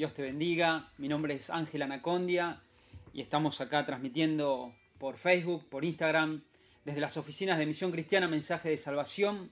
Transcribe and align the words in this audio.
Dios 0.00 0.14
te 0.14 0.22
bendiga. 0.22 0.88
Mi 0.96 1.08
nombre 1.08 1.34
es 1.34 1.50
Ángel 1.50 1.82
Anacondia 1.82 2.62
y 3.12 3.20
estamos 3.20 3.60
acá 3.60 3.84
transmitiendo 3.84 4.72
por 4.96 5.18
Facebook, 5.18 5.68
por 5.68 5.84
Instagram, 5.84 6.42
desde 6.86 7.00
las 7.00 7.18
oficinas 7.18 7.58
de 7.58 7.66
Misión 7.66 7.92
Cristiana 7.92 8.26
Mensaje 8.26 8.70
de 8.70 8.78
Salvación 8.78 9.50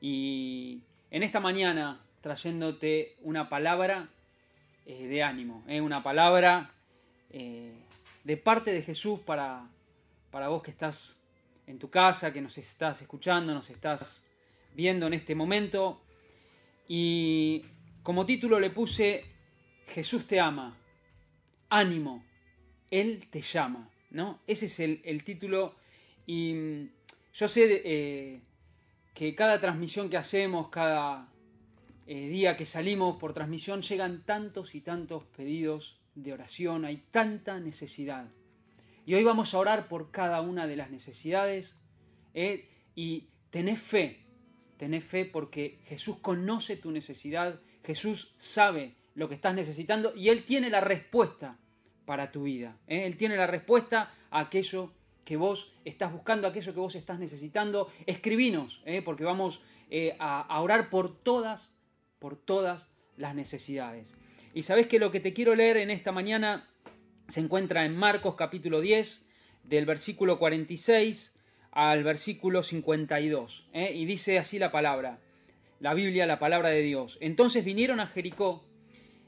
y 0.00 0.82
en 1.10 1.24
esta 1.24 1.40
mañana 1.40 2.00
trayéndote 2.20 3.16
una 3.22 3.48
palabra 3.48 4.08
eh, 4.86 5.08
de 5.08 5.24
ánimo, 5.24 5.64
eh, 5.66 5.80
una 5.80 6.00
palabra 6.00 6.70
eh, 7.30 7.74
de 8.22 8.36
parte 8.36 8.72
de 8.72 8.82
Jesús 8.82 9.18
para, 9.18 9.68
para 10.30 10.46
vos 10.46 10.62
que 10.62 10.70
estás 10.70 11.20
en 11.66 11.80
tu 11.80 11.90
casa, 11.90 12.32
que 12.32 12.40
nos 12.40 12.56
estás 12.56 13.02
escuchando, 13.02 13.52
nos 13.52 13.68
estás 13.68 14.24
viendo 14.76 15.08
en 15.08 15.14
este 15.14 15.34
momento. 15.34 16.00
Y 16.86 17.64
como 18.04 18.24
título 18.24 18.60
le 18.60 18.70
puse 18.70 19.31
Jesús 19.92 20.26
te 20.26 20.40
ama, 20.40 20.74
ánimo, 21.68 22.24
Él 22.90 23.26
te 23.30 23.42
llama, 23.42 23.90
¿no? 24.10 24.40
Ese 24.46 24.66
es 24.66 24.80
el, 24.80 25.22
título 25.22 25.74
y 26.26 26.54
mm, 26.54 26.90
yo 27.34 27.46
sé 27.46 27.82
eh, 27.84 28.40
que 29.12 29.34
cada 29.34 29.60
transmisión 29.60 30.08
que 30.08 30.16
hacemos, 30.16 30.70
cada 30.70 31.28
eh, 32.06 32.28
día 32.28 32.56
que 32.56 32.64
salimos 32.64 33.18
por 33.18 33.34
transmisión, 33.34 33.82
llegan 33.82 34.24
tantos 34.24 34.74
y 34.74 34.80
tantos 34.80 35.24
pedidos 35.24 36.00
de 36.14 36.32
oración, 36.32 36.86
hay 36.86 36.96
tanta 37.10 37.60
necesidad. 37.60 38.30
Y 39.04 39.14
hoy 39.14 39.24
vamos 39.24 39.52
a 39.52 39.58
orar 39.58 39.88
por 39.88 40.10
cada 40.10 40.40
una 40.40 40.66
de 40.66 40.76
las 40.76 40.90
necesidades 40.90 41.78
¿eh? 42.32 42.66
y 42.94 43.28
tenés 43.50 43.78
fe, 43.78 44.24
tenés 44.78 45.04
fe 45.04 45.26
porque 45.26 45.80
Jesús 45.84 46.16
conoce 46.20 46.76
tu 46.78 46.90
necesidad, 46.90 47.60
Jesús 47.84 48.32
sabe 48.38 49.01
lo 49.14 49.28
que 49.28 49.34
estás 49.34 49.54
necesitando 49.54 50.12
y 50.16 50.28
Él 50.28 50.44
tiene 50.44 50.70
la 50.70 50.80
respuesta 50.80 51.58
para 52.04 52.32
tu 52.32 52.44
vida. 52.44 52.76
¿eh? 52.88 53.04
Él 53.06 53.16
tiene 53.16 53.36
la 53.36 53.46
respuesta 53.46 54.12
a 54.30 54.40
aquello 54.40 54.92
que 55.24 55.36
vos 55.36 55.72
estás 55.84 56.12
buscando, 56.12 56.48
aquello 56.48 56.74
que 56.74 56.80
vos 56.80 56.94
estás 56.94 57.18
necesitando. 57.18 57.88
Escribinos, 58.06 58.82
¿eh? 58.84 59.02
porque 59.02 59.24
vamos 59.24 59.62
eh, 59.90 60.16
a, 60.18 60.60
orar 60.60 60.90
por 60.90 61.16
todas, 61.16 61.72
por 62.18 62.36
todas 62.36 62.90
las 63.16 63.34
necesidades. 63.34 64.14
Y 64.54 64.62
sabés 64.62 64.86
que 64.86 64.98
lo 64.98 65.10
que 65.10 65.20
te 65.20 65.32
quiero 65.32 65.54
leer 65.54 65.76
en 65.76 65.90
esta 65.90 66.12
mañana 66.12 66.68
se 67.28 67.40
encuentra 67.40 67.84
en 67.84 67.96
Marcos 67.96 68.34
capítulo 68.34 68.80
10, 68.80 69.24
del 69.64 69.86
versículo 69.86 70.38
46 70.38 71.38
al 71.70 72.04
versículo 72.04 72.62
52. 72.62 73.68
Y 73.72 74.04
dice 74.04 74.38
así 74.38 74.58
la 74.58 74.70
palabra, 74.72 75.20
la 75.80 75.94
Biblia, 75.94 76.26
la 76.26 76.38
palabra 76.38 76.68
de 76.68 76.82
Dios. 76.82 77.16
Entonces 77.20 77.64
vinieron 77.64 78.00
a 78.00 78.06
Jericó 78.06 78.64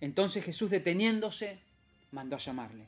Entonces 0.00 0.44
Jesús 0.44 0.70
deteniéndose, 0.70 1.58
mandó 2.12 2.36
a 2.36 2.38
llamarle. 2.38 2.84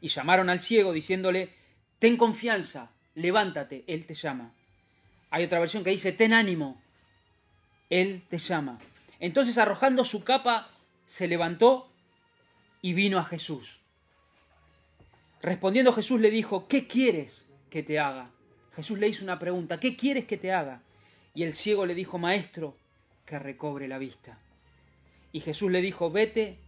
Y 0.00 0.08
llamaron 0.08 0.50
al 0.50 0.60
ciego 0.60 0.92
diciéndole, 0.92 1.54
ten 1.98 2.16
confianza, 2.16 2.92
levántate, 3.14 3.84
Él 3.86 4.06
te 4.06 4.14
llama. 4.14 4.52
Hay 5.30 5.44
otra 5.44 5.60
versión 5.60 5.84
que 5.84 5.90
dice, 5.90 6.12
ten 6.12 6.32
ánimo, 6.32 6.80
Él 7.88 8.22
te 8.28 8.38
llama. 8.38 8.78
Entonces 9.20 9.58
arrojando 9.58 10.04
su 10.04 10.24
capa, 10.24 10.68
se 11.04 11.28
levantó 11.28 11.92
y 12.80 12.92
vino 12.92 13.18
a 13.18 13.24
Jesús. 13.24 13.80
Respondiendo 15.40 15.92
Jesús 15.92 16.20
le 16.20 16.30
dijo, 16.30 16.66
¿qué 16.68 16.86
quieres 16.86 17.48
que 17.70 17.82
te 17.82 17.98
haga? 17.98 18.30
Jesús 18.74 18.98
le 18.98 19.08
hizo 19.08 19.24
una 19.24 19.38
pregunta, 19.38 19.78
¿qué 19.78 19.96
quieres 19.96 20.26
que 20.26 20.36
te 20.36 20.52
haga? 20.52 20.82
Y 21.34 21.44
el 21.44 21.54
ciego 21.54 21.86
le 21.86 21.94
dijo, 21.94 22.18
Maestro, 22.18 22.76
que 23.24 23.38
recobre 23.38 23.88
la 23.88 23.98
vista. 23.98 24.38
Y 25.32 25.40
Jesús 25.40 25.70
le 25.70 25.80
dijo, 25.80 26.10
vete, 26.10 26.58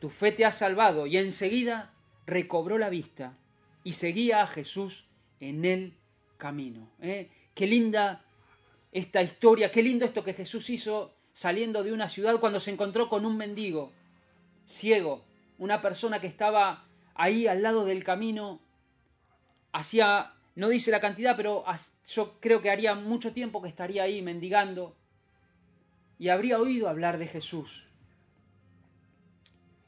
tu 0.00 0.08
fe 0.08 0.32
te 0.32 0.44
ha 0.44 0.50
salvado. 0.50 1.06
Y 1.06 1.18
enseguida 1.18 1.92
recobró 2.26 2.78
la 2.78 2.88
vista 2.88 3.36
y 3.84 3.92
seguía 3.92 4.42
a 4.42 4.46
Jesús 4.46 5.04
en 5.40 5.64
el 5.64 5.94
camino. 6.38 6.90
¿eh? 7.00 7.30
Qué 7.54 7.66
linda 7.66 8.24
esta 8.92 9.22
historia, 9.22 9.70
qué 9.70 9.82
lindo 9.82 10.04
esto 10.04 10.24
que 10.24 10.34
Jesús 10.34 10.70
hizo 10.70 11.14
saliendo 11.32 11.82
de 11.82 11.92
una 11.92 12.08
ciudad 12.08 12.38
cuando 12.40 12.60
se 12.60 12.70
encontró 12.70 13.08
con 13.08 13.26
un 13.26 13.36
mendigo, 13.36 13.92
ciego, 14.64 15.24
una 15.58 15.82
persona 15.82 16.20
que 16.20 16.28
estaba 16.28 16.86
ahí 17.14 17.46
al 17.46 17.62
lado 17.62 17.84
del 17.84 18.04
camino, 18.04 18.60
hacía, 19.72 20.34
no 20.54 20.68
dice 20.68 20.90
la 20.90 21.00
cantidad, 21.00 21.36
pero 21.36 21.64
yo 22.08 22.38
creo 22.40 22.62
que 22.62 22.70
haría 22.70 22.94
mucho 22.94 23.32
tiempo 23.32 23.60
que 23.60 23.68
estaría 23.68 24.04
ahí 24.04 24.22
mendigando 24.22 24.96
y 26.18 26.28
habría 26.28 26.60
oído 26.60 26.88
hablar 26.88 27.18
de 27.18 27.26
Jesús. 27.26 27.88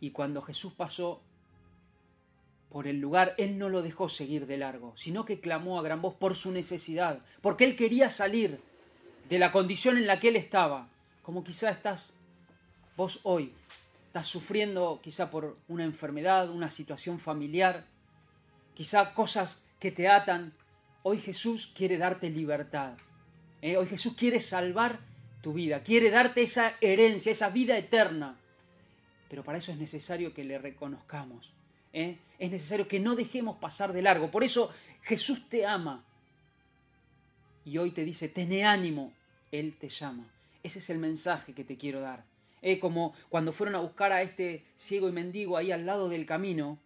Y 0.01 0.11
cuando 0.11 0.43
Jesús 0.43 0.73
pasó 0.75 1.23
por 2.69 2.87
el 2.87 2.99
lugar, 2.99 3.35
Él 3.39 3.59
no 3.59 3.69
lo 3.69 3.83
dejó 3.83 4.09
seguir 4.09 4.47
de 4.47 4.59
largo, 4.59 4.93
sino 4.97 5.25
que 5.25 5.41
clamó 5.41 5.79
a 5.79 5.83
gran 5.83 6.03
voz 6.03 6.15
por 6.15 6.37
su 6.37 6.53
necesidad, 6.53 7.21
porque 7.41 7.65
Él 7.65 7.77
quería 7.77 8.11
salir 8.11 8.61
de 9.29 9.39
la 9.39 9.53
condición 9.53 9.97
en 9.97 10.07
la 10.07 10.21
que 10.21 10.29
Él 10.29 10.37
estaba, 10.37 10.89
como 11.23 11.43
quizá 11.43 11.71
estás 11.71 12.15
vos 12.97 13.21
hoy, 13.23 13.53
estás 14.07 14.27
sufriendo 14.27 15.01
quizá 15.03 15.31
por 15.31 15.57
una 15.69 15.85
enfermedad, 15.85 16.51
una 16.51 16.71
situación 16.71 17.19
familiar, 17.19 17.85
quizá 18.75 19.15
cosas 19.15 19.67
que 19.79 19.91
te 19.91 20.09
atan. 20.09 20.55
Hoy 21.03 21.19
Jesús 21.19 21.71
quiere 21.75 21.99
darte 21.99 22.31
libertad. 22.31 22.95
¿eh? 23.63 23.77
Hoy 23.77 23.87
Jesús 23.87 24.15
quiere 24.17 24.41
salvar 24.41 25.01
tu 25.43 25.53
vida, 25.53 25.83
quiere 25.83 26.11
darte 26.11 26.43
esa 26.43 26.75
herencia, 26.81 27.31
esa 27.31 27.51
vida 27.51 27.77
eterna 27.77 28.39
pero 29.29 29.45
para 29.45 29.59
eso 29.59 29.73
es 29.73 29.79
necesario 29.79 30.33
que 30.33 30.45
le 30.45 30.59
reconozcamos. 30.59 31.53
¿eh? 31.93 32.19
Es 32.39 32.51
necesario 32.51 32.87
que 32.87 33.01
no 33.01 33.17
dejemos 33.17 33.57
pasar 33.59 33.93
de 33.93 34.03
largo. 34.03 34.31
Por 34.31 34.45
eso 34.45 34.71
Jesús 35.03 35.49
te 35.49 35.67
ama. 35.67 36.05
Y 37.65 37.79
hoy 37.79 37.91
te 37.91 38.05
dice, 38.05 38.29
tené 38.29 38.65
ánimo, 38.65 39.13
Él 39.51 39.77
te 39.79 39.89
llama. 39.89 40.31
Ese 40.63 40.79
es 40.79 40.91
el 40.91 40.99
mensaje 40.99 41.53
que 41.53 41.65
te 41.65 41.77
quiero 41.77 42.01
dar. 42.01 42.25
Como 42.81 43.15
cuando 43.29 43.53
fueron 43.53 43.77
a 43.77 43.81
buscar 43.81 44.11
a 44.11 44.23
este 44.23 44.65
ciego 44.75 45.09
y 45.09 45.13
mendigo 45.13 45.57
ahí 45.57 45.71
al 45.71 45.87
lado 45.87 46.09
del 46.09 46.27
camino 46.27 46.81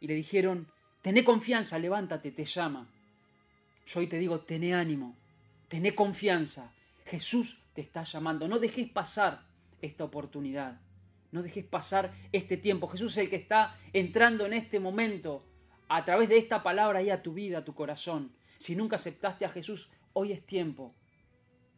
y 0.00 0.08
le 0.08 0.14
dijeron, 0.14 0.68
tené 1.02 1.24
confianza, 1.24 1.78
levántate, 1.78 2.32
te 2.32 2.44
llama. 2.44 2.88
Yo 3.86 4.00
hoy 4.00 4.06
te 4.08 4.18
digo, 4.18 4.40
tené 4.40 4.74
ánimo, 4.74 5.16
tené 5.68 5.94
confianza. 5.94 6.72
Jesús 7.06 7.60
te 7.74 7.80
está 7.80 8.02
llamando. 8.02 8.48
No 8.48 8.58
dejes 8.58 8.90
pasar 8.90 9.46
esta 9.80 10.04
oportunidad. 10.04 10.80
No 11.30 11.42
dejes 11.42 11.64
pasar 11.64 12.12
este 12.32 12.56
tiempo. 12.56 12.88
Jesús 12.88 13.12
es 13.12 13.24
el 13.24 13.30
que 13.30 13.36
está 13.36 13.76
entrando 13.92 14.46
en 14.46 14.54
este 14.54 14.80
momento 14.80 15.44
a 15.88 16.04
través 16.04 16.28
de 16.28 16.38
esta 16.38 16.62
palabra 16.62 17.02
y 17.02 17.10
a 17.10 17.22
tu 17.22 17.34
vida, 17.34 17.58
a 17.58 17.64
tu 17.64 17.74
corazón. 17.74 18.32
Si 18.58 18.76
nunca 18.76 18.96
aceptaste 18.96 19.44
a 19.44 19.50
Jesús, 19.50 19.90
hoy 20.12 20.32
es 20.32 20.44
tiempo 20.44 20.94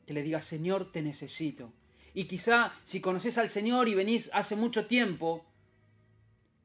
que 0.07 0.15
le 0.15 0.23
digas, 0.23 0.45
Señor, 0.45 0.91
te 0.93 1.03
necesito. 1.03 1.73
Y 2.15 2.25
quizá 2.25 2.75
si 2.85 3.01
conoces 3.01 3.39
al 3.39 3.51
Señor 3.51 3.89
y 3.89 3.95
venís 3.95 4.31
hace 4.33 4.57
mucho 4.57 4.87
tiempo 4.87 5.45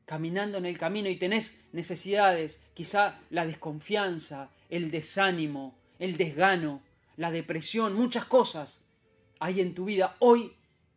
caminando 0.05 0.57
en 0.57 0.65
el 0.65 0.77
camino 0.77 1.09
y 1.09 1.17
tenés 1.17 1.63
necesidades, 1.71 2.61
quizá 2.73 3.19
la 3.29 3.45
desconfianza, 3.45 4.49
el 4.69 4.91
desánimo, 4.91 5.75
el 5.99 6.17
desgano, 6.17 6.81
la 7.17 7.31
depresión, 7.31 7.93
muchas 7.93 8.25
cosas 8.25 8.85
hay 9.39 9.61
en 9.61 9.73
tu 9.73 9.85
vida. 9.85 10.15
Hoy 10.19 10.53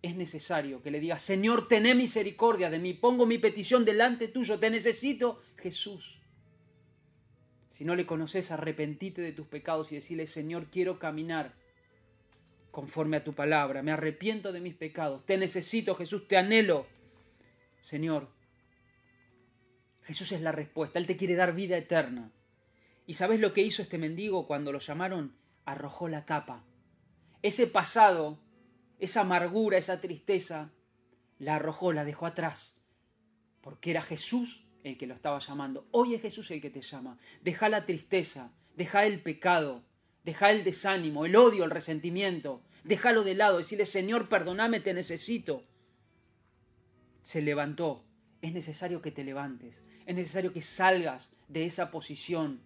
es 0.09 0.17
necesario 0.17 0.83
que 0.83 0.91
le 0.91 1.01
digas, 1.01 1.23
Señor, 1.23 1.69
tené 1.69 1.95
misericordia 1.95 2.71
de 2.71 2.79
mí, 2.79 2.95
pongo 2.95 3.27
mi 3.27 3.39
petición 3.39 3.85
delante 3.85 4.29
tuyo, 4.29 4.59
te 4.59 4.71
necesito, 4.71 5.41
Jesús. 5.57 6.21
Si 7.71 7.85
no 7.85 7.95
le 7.95 8.07
conoces, 8.07 8.51
arrepentite 8.51 9.23
de 9.23 9.33
tus 9.33 9.47
pecados 9.47 9.93
y 9.93 9.97
decirle, 9.97 10.27
Señor, 10.27 10.69
quiero 10.71 10.99
caminar 10.99 11.55
conforme 12.71 13.17
a 13.17 13.25
tu 13.25 13.35
palabra, 13.35 13.83
me 13.83 13.93
arrepiento 13.93 14.53
de 14.53 14.61
mis 14.61 14.75
pecados, 14.75 15.25
te 15.25 15.37
necesito, 15.37 15.95
Jesús, 15.95 16.29
te 16.29 16.37
anhelo. 16.37 16.87
Señor, 17.81 18.29
Jesús 20.05 20.33
es 20.33 20.41
la 20.41 20.53
respuesta, 20.53 20.99
Él 20.99 21.07
te 21.07 21.17
quiere 21.17 21.35
dar 21.35 21.55
vida 21.55 21.77
eterna. 21.77 22.33
¿Y 23.07 23.15
sabes 23.15 23.41
lo 23.41 23.53
que 23.53 23.63
hizo 23.63 23.83
este 23.83 23.99
mendigo 23.99 24.47
cuando 24.47 24.73
lo 24.73 24.79
llamaron? 24.79 25.37
Arrojó 25.65 26.09
la 26.09 26.25
capa. 26.25 26.65
Ese 27.43 27.67
pasado 27.67 28.39
esa 28.99 29.21
amargura, 29.23 29.79
esa 29.79 30.01
tristeza, 30.01 30.73
la 31.39 31.57
arrojó, 31.57 31.93
la 31.93 32.05
dejó 32.05 32.27
atrás. 32.27 32.75
porque 33.61 33.91
era 33.91 34.01
Jesús 34.01 34.65
el 34.83 34.97
que 34.97 35.07
lo 35.07 35.15
estaba 35.15 35.39
llamando. 35.41 35.87
Hoy 35.91 36.15
es 36.15 36.23
Jesús 36.23 36.51
el 36.53 36.61
que 36.61 36.71
te 36.71 36.81
llama. 36.81 37.19
Deja 37.43 37.69
la 37.69 37.85
tristeza, 37.85 38.53
deja 38.77 39.05
el 39.05 39.21
pecado, 39.23 39.83
deja 40.25 40.51
el 40.51 40.65
desánimo, 40.65 41.27
el 41.27 41.37
odio, 41.37 41.65
el 41.65 41.71
resentimiento. 41.71 42.63
Déjalo 42.85 43.25
de 43.25 43.35
lado, 43.35 43.59
decirle, 43.59 43.85
Señor, 43.85 44.29
perdóname, 44.29 44.81
te 44.81 44.95
necesito. 44.95 45.65
Se 47.21 47.43
levantó. 47.43 48.05
Es 48.41 48.53
necesario 48.53 49.03
que 49.03 49.11
te 49.11 49.25
levantes. 49.25 49.83
Es 50.07 50.15
necesario 50.15 50.53
que 50.53 50.63
salgas 50.63 51.35
de 51.49 51.65
esa 51.65 51.91
posición 51.91 52.61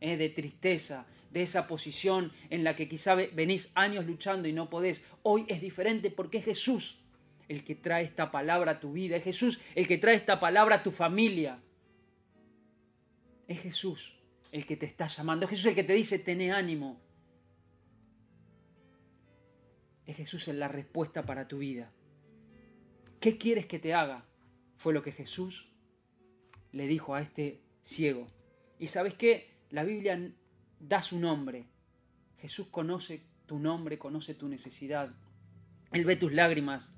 eh, 0.00 0.16
de 0.16 0.28
tristeza, 0.28 1.06
de 1.30 1.42
esa 1.42 1.66
posición 1.66 2.32
en 2.50 2.64
la 2.64 2.76
que 2.76 2.88
quizá 2.88 3.14
venís 3.14 3.72
años 3.74 4.06
luchando 4.06 4.48
y 4.48 4.52
no 4.52 4.70
podés. 4.70 5.02
Hoy 5.22 5.44
es 5.48 5.60
diferente 5.60 6.10
porque 6.10 6.38
es 6.38 6.44
Jesús 6.44 7.00
el 7.48 7.64
que 7.64 7.74
trae 7.74 8.04
esta 8.04 8.30
palabra 8.30 8.72
a 8.72 8.80
tu 8.80 8.92
vida, 8.92 9.16
es 9.16 9.24
Jesús 9.24 9.60
el 9.74 9.86
que 9.86 9.98
trae 9.98 10.14
esta 10.14 10.40
palabra 10.40 10.76
a 10.76 10.82
tu 10.82 10.90
familia. 10.90 11.62
Es 13.46 13.60
Jesús 13.60 14.18
el 14.50 14.66
que 14.66 14.76
te 14.76 14.86
está 14.86 15.06
llamando, 15.06 15.44
es 15.44 15.50
Jesús 15.50 15.66
el 15.66 15.74
que 15.74 15.84
te 15.84 15.92
dice, 15.92 16.18
tené 16.18 16.52
ánimo. 16.52 17.00
Es 20.06 20.16
Jesús 20.16 20.48
la 20.48 20.68
respuesta 20.68 21.24
para 21.24 21.48
tu 21.48 21.58
vida. 21.58 21.92
¿Qué 23.20 23.38
quieres 23.38 23.66
que 23.66 23.78
te 23.78 23.94
haga? 23.94 24.24
Fue 24.76 24.92
lo 24.92 25.02
que 25.02 25.12
Jesús 25.12 25.68
le 26.72 26.86
dijo 26.86 27.14
a 27.14 27.20
este 27.20 27.60
ciego. 27.82 28.28
¿Y 28.78 28.88
sabes 28.88 29.14
qué? 29.14 29.56
La 29.70 29.84
Biblia 29.84 30.32
da 30.88 31.02
su 31.02 31.18
nombre. 31.18 31.66
Jesús 32.40 32.68
conoce 32.70 33.22
tu 33.46 33.58
nombre, 33.58 33.98
conoce 33.98 34.34
tu 34.34 34.48
necesidad. 34.48 35.10
Él 35.92 36.04
ve 36.04 36.16
tus 36.16 36.32
lágrimas. 36.32 36.92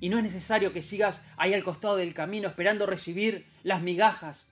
Y 0.00 0.08
no 0.08 0.18
es 0.18 0.22
necesario 0.22 0.72
que 0.72 0.82
sigas 0.82 1.22
ahí 1.36 1.54
al 1.54 1.64
costado 1.64 1.96
del 1.96 2.14
camino 2.14 2.48
esperando 2.48 2.86
recibir 2.86 3.46
las 3.62 3.82
migajas 3.82 4.48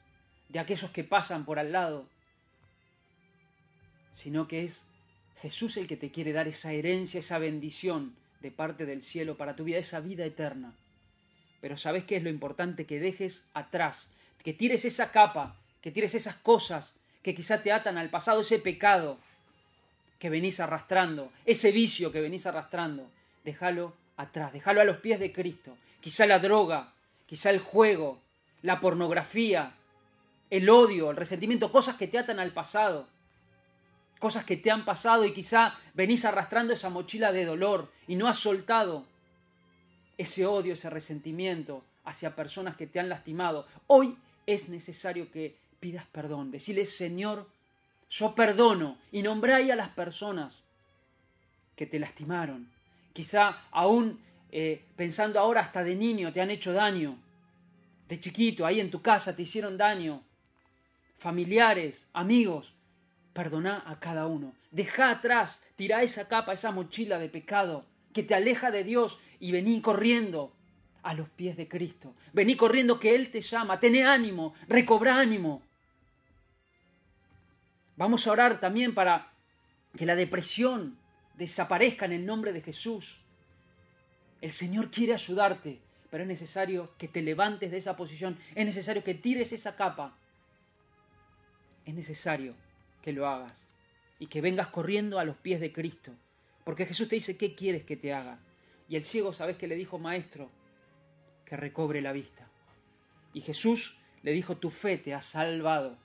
de 0.48 0.58
aquellos 0.58 0.90
que 0.90 1.04
pasan 1.04 1.44
por 1.44 1.58
al 1.58 1.72
lado, 1.72 2.08
sino 4.12 4.48
que 4.48 4.64
es 4.64 4.86
Jesús 5.42 5.76
el 5.76 5.86
que 5.86 5.96
te 5.96 6.10
quiere 6.10 6.32
dar 6.32 6.48
esa 6.48 6.72
herencia, 6.72 7.20
esa 7.20 7.38
bendición 7.38 8.14
de 8.40 8.50
parte 8.50 8.86
del 8.86 9.02
cielo 9.02 9.36
para 9.36 9.56
tu 9.56 9.64
vida, 9.64 9.78
esa 9.78 10.00
vida 10.00 10.24
eterna. 10.24 10.74
Pero 11.60 11.76
¿sabes 11.76 12.04
qué 12.04 12.16
es 12.16 12.22
lo 12.22 12.30
importante? 12.30 12.86
Que 12.86 13.00
dejes 13.00 13.48
atrás, 13.52 14.10
que 14.42 14.54
tires 14.54 14.84
esa 14.84 15.12
capa, 15.12 15.56
que 15.82 15.90
tires 15.90 16.14
esas 16.14 16.36
cosas 16.36 16.96
que 17.24 17.34
quizá 17.34 17.62
te 17.62 17.72
atan 17.72 17.96
al 17.96 18.10
pasado, 18.10 18.42
ese 18.42 18.58
pecado 18.58 19.16
que 20.18 20.28
venís 20.28 20.60
arrastrando, 20.60 21.32
ese 21.46 21.72
vicio 21.72 22.12
que 22.12 22.20
venís 22.20 22.44
arrastrando, 22.44 23.10
déjalo 23.44 23.94
atrás, 24.18 24.52
déjalo 24.52 24.82
a 24.82 24.84
los 24.84 24.98
pies 24.98 25.18
de 25.18 25.32
Cristo. 25.32 25.74
Quizá 26.02 26.26
la 26.26 26.38
droga, 26.38 26.92
quizá 27.26 27.48
el 27.48 27.60
juego, 27.60 28.20
la 28.60 28.78
pornografía, 28.78 29.72
el 30.50 30.68
odio, 30.68 31.10
el 31.10 31.16
resentimiento, 31.16 31.72
cosas 31.72 31.96
que 31.96 32.08
te 32.08 32.18
atan 32.18 32.38
al 32.40 32.52
pasado, 32.52 33.08
cosas 34.18 34.44
que 34.44 34.58
te 34.58 34.70
han 34.70 34.84
pasado 34.84 35.24
y 35.24 35.32
quizá 35.32 35.78
venís 35.94 36.26
arrastrando 36.26 36.74
esa 36.74 36.90
mochila 36.90 37.32
de 37.32 37.46
dolor 37.46 37.90
y 38.06 38.16
no 38.16 38.28
has 38.28 38.38
soltado 38.38 39.06
ese 40.18 40.44
odio, 40.44 40.74
ese 40.74 40.90
resentimiento 40.90 41.82
hacia 42.04 42.36
personas 42.36 42.76
que 42.76 42.86
te 42.86 43.00
han 43.00 43.08
lastimado. 43.08 43.66
Hoy 43.86 44.14
es 44.46 44.68
necesario 44.68 45.30
que 45.30 45.63
pidas 45.84 46.06
perdón, 46.10 46.50
decirle, 46.50 46.86
Señor, 46.86 47.46
yo 48.08 48.34
perdono 48.34 48.96
y 49.12 49.20
nombráis 49.20 49.70
a 49.70 49.76
las 49.76 49.90
personas 49.90 50.62
que 51.76 51.84
te 51.84 51.98
lastimaron. 51.98 52.70
Quizá 53.12 53.58
aún 53.70 54.18
eh, 54.50 54.82
pensando 54.96 55.38
ahora 55.38 55.60
hasta 55.60 55.84
de 55.84 55.94
niño 55.94 56.32
te 56.32 56.40
han 56.40 56.50
hecho 56.50 56.72
daño, 56.72 57.18
de 58.08 58.18
chiquito, 58.18 58.64
ahí 58.64 58.80
en 58.80 58.90
tu 58.90 59.02
casa 59.02 59.36
te 59.36 59.42
hicieron 59.42 59.76
daño, 59.76 60.22
familiares, 61.18 62.08
amigos, 62.14 62.72
perdona 63.34 63.82
a 63.84 64.00
cada 64.00 64.26
uno. 64.26 64.54
Deja 64.70 65.10
atrás, 65.10 65.62
tira 65.76 66.02
esa 66.02 66.28
capa, 66.28 66.54
esa 66.54 66.72
mochila 66.72 67.18
de 67.18 67.28
pecado 67.28 67.84
que 68.14 68.22
te 68.22 68.34
aleja 68.34 68.70
de 68.70 68.84
Dios 68.84 69.18
y 69.38 69.52
vení 69.52 69.82
corriendo 69.82 70.50
a 71.02 71.12
los 71.12 71.28
pies 71.28 71.58
de 71.58 71.68
Cristo. 71.68 72.14
Vení 72.32 72.56
corriendo 72.56 72.98
que 72.98 73.14
Él 73.14 73.30
te 73.30 73.42
llama. 73.42 73.78
Tené 73.80 74.04
ánimo, 74.04 74.54
recobra 74.66 75.20
ánimo. 75.20 75.60
Vamos 77.96 78.26
a 78.26 78.32
orar 78.32 78.60
también 78.60 78.94
para 78.94 79.32
que 79.96 80.06
la 80.06 80.16
depresión 80.16 80.98
desaparezca 81.34 82.06
en 82.06 82.12
el 82.12 82.26
nombre 82.26 82.52
de 82.52 82.60
Jesús. 82.60 83.20
El 84.40 84.52
Señor 84.52 84.90
quiere 84.90 85.14
ayudarte, 85.14 85.80
pero 86.10 86.22
es 86.22 86.28
necesario 86.28 86.92
que 86.98 87.08
te 87.08 87.22
levantes 87.22 87.70
de 87.70 87.76
esa 87.76 87.96
posición, 87.96 88.38
es 88.54 88.66
necesario 88.66 89.04
que 89.04 89.14
tires 89.14 89.52
esa 89.52 89.76
capa. 89.76 90.16
Es 91.84 91.94
necesario 91.94 92.54
que 93.02 93.12
lo 93.12 93.28
hagas 93.28 93.68
y 94.18 94.26
que 94.26 94.40
vengas 94.40 94.68
corriendo 94.68 95.18
a 95.18 95.24
los 95.24 95.36
pies 95.36 95.60
de 95.60 95.72
Cristo, 95.72 96.12
porque 96.64 96.86
Jesús 96.86 97.08
te 97.08 97.16
dice, 97.16 97.36
¿qué 97.36 97.54
quieres 97.54 97.84
que 97.84 97.96
te 97.96 98.12
haga? 98.12 98.38
Y 98.88 98.96
el 98.96 99.04
ciego, 99.04 99.32
¿sabes 99.32 99.56
qué 99.56 99.66
le 99.66 99.76
dijo, 99.76 99.98
maestro? 99.98 100.50
Que 101.44 101.56
recobre 101.56 102.00
la 102.00 102.12
vista. 102.12 102.48
Y 103.32 103.40
Jesús 103.40 103.98
le 104.22 104.32
dijo, 104.32 104.56
tu 104.56 104.70
fe 104.70 104.96
te 104.96 105.14
ha 105.14 105.22
salvado 105.22 105.98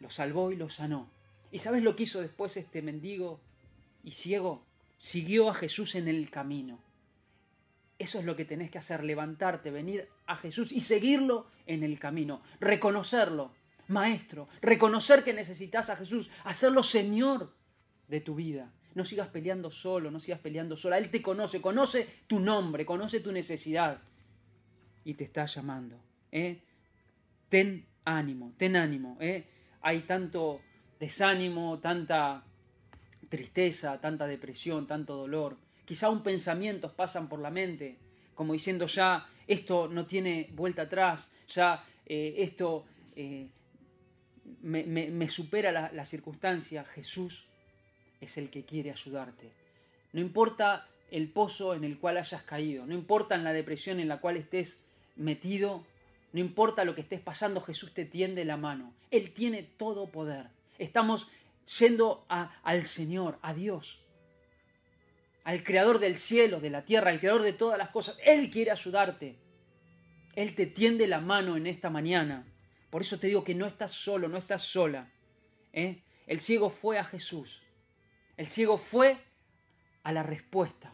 lo 0.00 0.10
salvó 0.10 0.52
y 0.52 0.56
lo 0.56 0.68
sanó. 0.68 1.10
¿Y 1.50 1.58
sabes 1.58 1.82
lo 1.82 1.96
que 1.96 2.04
hizo 2.04 2.20
después 2.20 2.56
este 2.56 2.82
mendigo 2.82 3.40
y 4.02 4.12
ciego? 4.12 4.64
Siguió 4.96 5.50
a 5.50 5.54
Jesús 5.54 5.94
en 5.94 6.08
el 6.08 6.30
camino. 6.30 6.78
Eso 7.98 8.18
es 8.18 8.24
lo 8.24 8.36
que 8.36 8.44
tenés 8.44 8.70
que 8.70 8.78
hacer, 8.78 9.04
levantarte, 9.04 9.70
venir 9.70 10.08
a 10.26 10.36
Jesús 10.36 10.72
y 10.72 10.80
seguirlo 10.80 11.46
en 11.66 11.82
el 11.82 11.98
camino, 11.98 12.42
reconocerlo, 12.60 13.52
maestro, 13.88 14.48
reconocer 14.60 15.24
que 15.24 15.32
necesitas 15.32 15.88
a 15.88 15.96
Jesús, 15.96 16.30
hacerlo 16.44 16.82
Señor 16.82 17.54
de 18.08 18.20
tu 18.20 18.34
vida. 18.34 18.72
No 18.94 19.04
sigas 19.04 19.28
peleando 19.28 19.70
solo, 19.70 20.10
no 20.10 20.20
sigas 20.20 20.40
peleando 20.40 20.76
sola. 20.76 20.98
Él 20.98 21.10
te 21.10 21.22
conoce, 21.22 21.60
conoce 21.60 22.06
tu 22.26 22.40
nombre, 22.40 22.84
conoce 22.84 23.20
tu 23.20 23.32
necesidad 23.32 24.00
y 25.04 25.14
te 25.14 25.24
está 25.24 25.46
llamando. 25.46 26.00
¿eh? 26.32 26.62
Ten 27.48 27.86
ánimo, 28.04 28.54
ten 28.56 28.76
ánimo. 28.76 29.16
¿eh? 29.20 29.46
Hay 29.86 30.00
tanto 30.00 30.62
desánimo, 30.98 31.78
tanta 31.78 32.42
tristeza, 33.28 34.00
tanta 34.00 34.26
depresión, 34.26 34.84
tanto 34.84 35.14
dolor. 35.14 35.56
Quizá 35.84 36.10
un 36.10 36.24
pensamientos 36.24 36.90
pasan 36.90 37.28
por 37.28 37.38
la 37.38 37.50
mente, 37.50 37.96
como 38.34 38.52
diciendo 38.52 38.88
ya 38.88 39.28
esto 39.46 39.86
no 39.86 40.04
tiene 40.04 40.50
vuelta 40.54 40.82
atrás, 40.82 41.30
ya 41.46 41.84
eh, 42.04 42.34
esto 42.38 42.84
eh, 43.14 43.46
me, 44.62 45.28
supera 45.28 45.70
la, 45.70 46.04
circunstancia. 46.04 46.84
Jesús 46.84 47.46
es 48.20 48.38
el 48.38 48.50
que 48.50 48.64
quiere 48.64 48.90
ayudarte. 48.90 49.52
No 50.12 50.20
importa 50.20 50.88
el 51.12 51.28
pozo 51.28 51.74
en 51.74 51.84
el 51.84 52.00
cual 52.00 52.16
hayas 52.16 52.42
caído, 52.42 52.86
no 52.86 52.94
importa 52.94 53.36
en 53.36 53.44
la 53.44 53.52
depresión 53.52 54.00
en 54.00 54.08
la 54.08 54.20
cual 54.20 54.36
estés 54.36 54.82
metido, 55.14 55.86
no 56.36 56.40
importa 56.40 56.84
lo 56.84 56.94
que 56.94 57.00
estés 57.00 57.20
pasando, 57.20 57.62
Jesús 57.62 57.94
te 57.94 58.04
tiende 58.04 58.44
la 58.44 58.58
mano. 58.58 58.92
Él 59.10 59.32
tiene 59.32 59.62
todo 59.62 60.12
poder. 60.12 60.50
Estamos 60.76 61.28
yendo 61.78 62.26
al 62.28 62.86
Señor, 62.86 63.38
a 63.40 63.54
Dios, 63.54 64.04
al 65.44 65.64
Creador 65.64 65.98
del 65.98 66.18
cielo, 66.18 66.60
de 66.60 66.68
la 66.68 66.84
tierra, 66.84 67.10
al 67.10 67.20
Creador 67.20 67.40
de 67.40 67.54
todas 67.54 67.78
las 67.78 67.88
cosas. 67.88 68.18
Él 68.22 68.50
quiere 68.50 68.70
ayudarte. 68.70 69.38
Él 70.34 70.54
te 70.54 70.66
tiende 70.66 71.06
la 71.06 71.20
mano 71.20 71.56
en 71.56 71.66
esta 71.66 71.88
mañana. 71.88 72.46
Por 72.90 73.00
eso 73.00 73.18
te 73.18 73.28
digo 73.28 73.42
que 73.42 73.54
no 73.54 73.64
estás 73.64 73.92
solo, 73.92 74.28
no 74.28 74.36
estás 74.36 74.60
sola. 74.60 75.10
¿eh? 75.72 76.02
El 76.26 76.40
ciego 76.40 76.68
fue 76.68 76.98
a 76.98 77.04
Jesús. 77.04 77.62
El 78.36 78.46
ciego 78.46 78.76
fue 78.76 79.16
a 80.02 80.12
la 80.12 80.22
respuesta. 80.22 80.92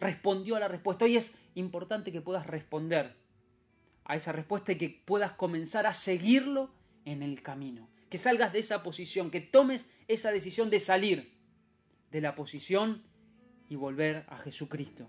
Respondió 0.00 0.56
a 0.56 0.60
la 0.60 0.68
respuesta. 0.68 1.04
Hoy 1.04 1.18
es 1.18 1.34
importante 1.56 2.10
que 2.10 2.22
puedas 2.22 2.46
responder 2.46 3.20
a 4.04 4.16
esa 4.16 4.32
respuesta 4.32 4.72
y 4.72 4.76
que 4.76 4.88
puedas 4.88 5.32
comenzar 5.32 5.86
a 5.86 5.94
seguirlo 5.94 6.70
en 7.04 7.22
el 7.22 7.42
camino. 7.42 7.88
Que 8.08 8.18
salgas 8.18 8.52
de 8.52 8.58
esa 8.58 8.82
posición, 8.82 9.30
que 9.30 9.40
tomes 9.40 9.88
esa 10.08 10.30
decisión 10.30 10.70
de 10.70 10.80
salir 10.80 11.32
de 12.10 12.20
la 12.20 12.34
posición 12.34 13.02
y 13.68 13.76
volver 13.76 14.26
a 14.28 14.36
Jesucristo. 14.36 15.08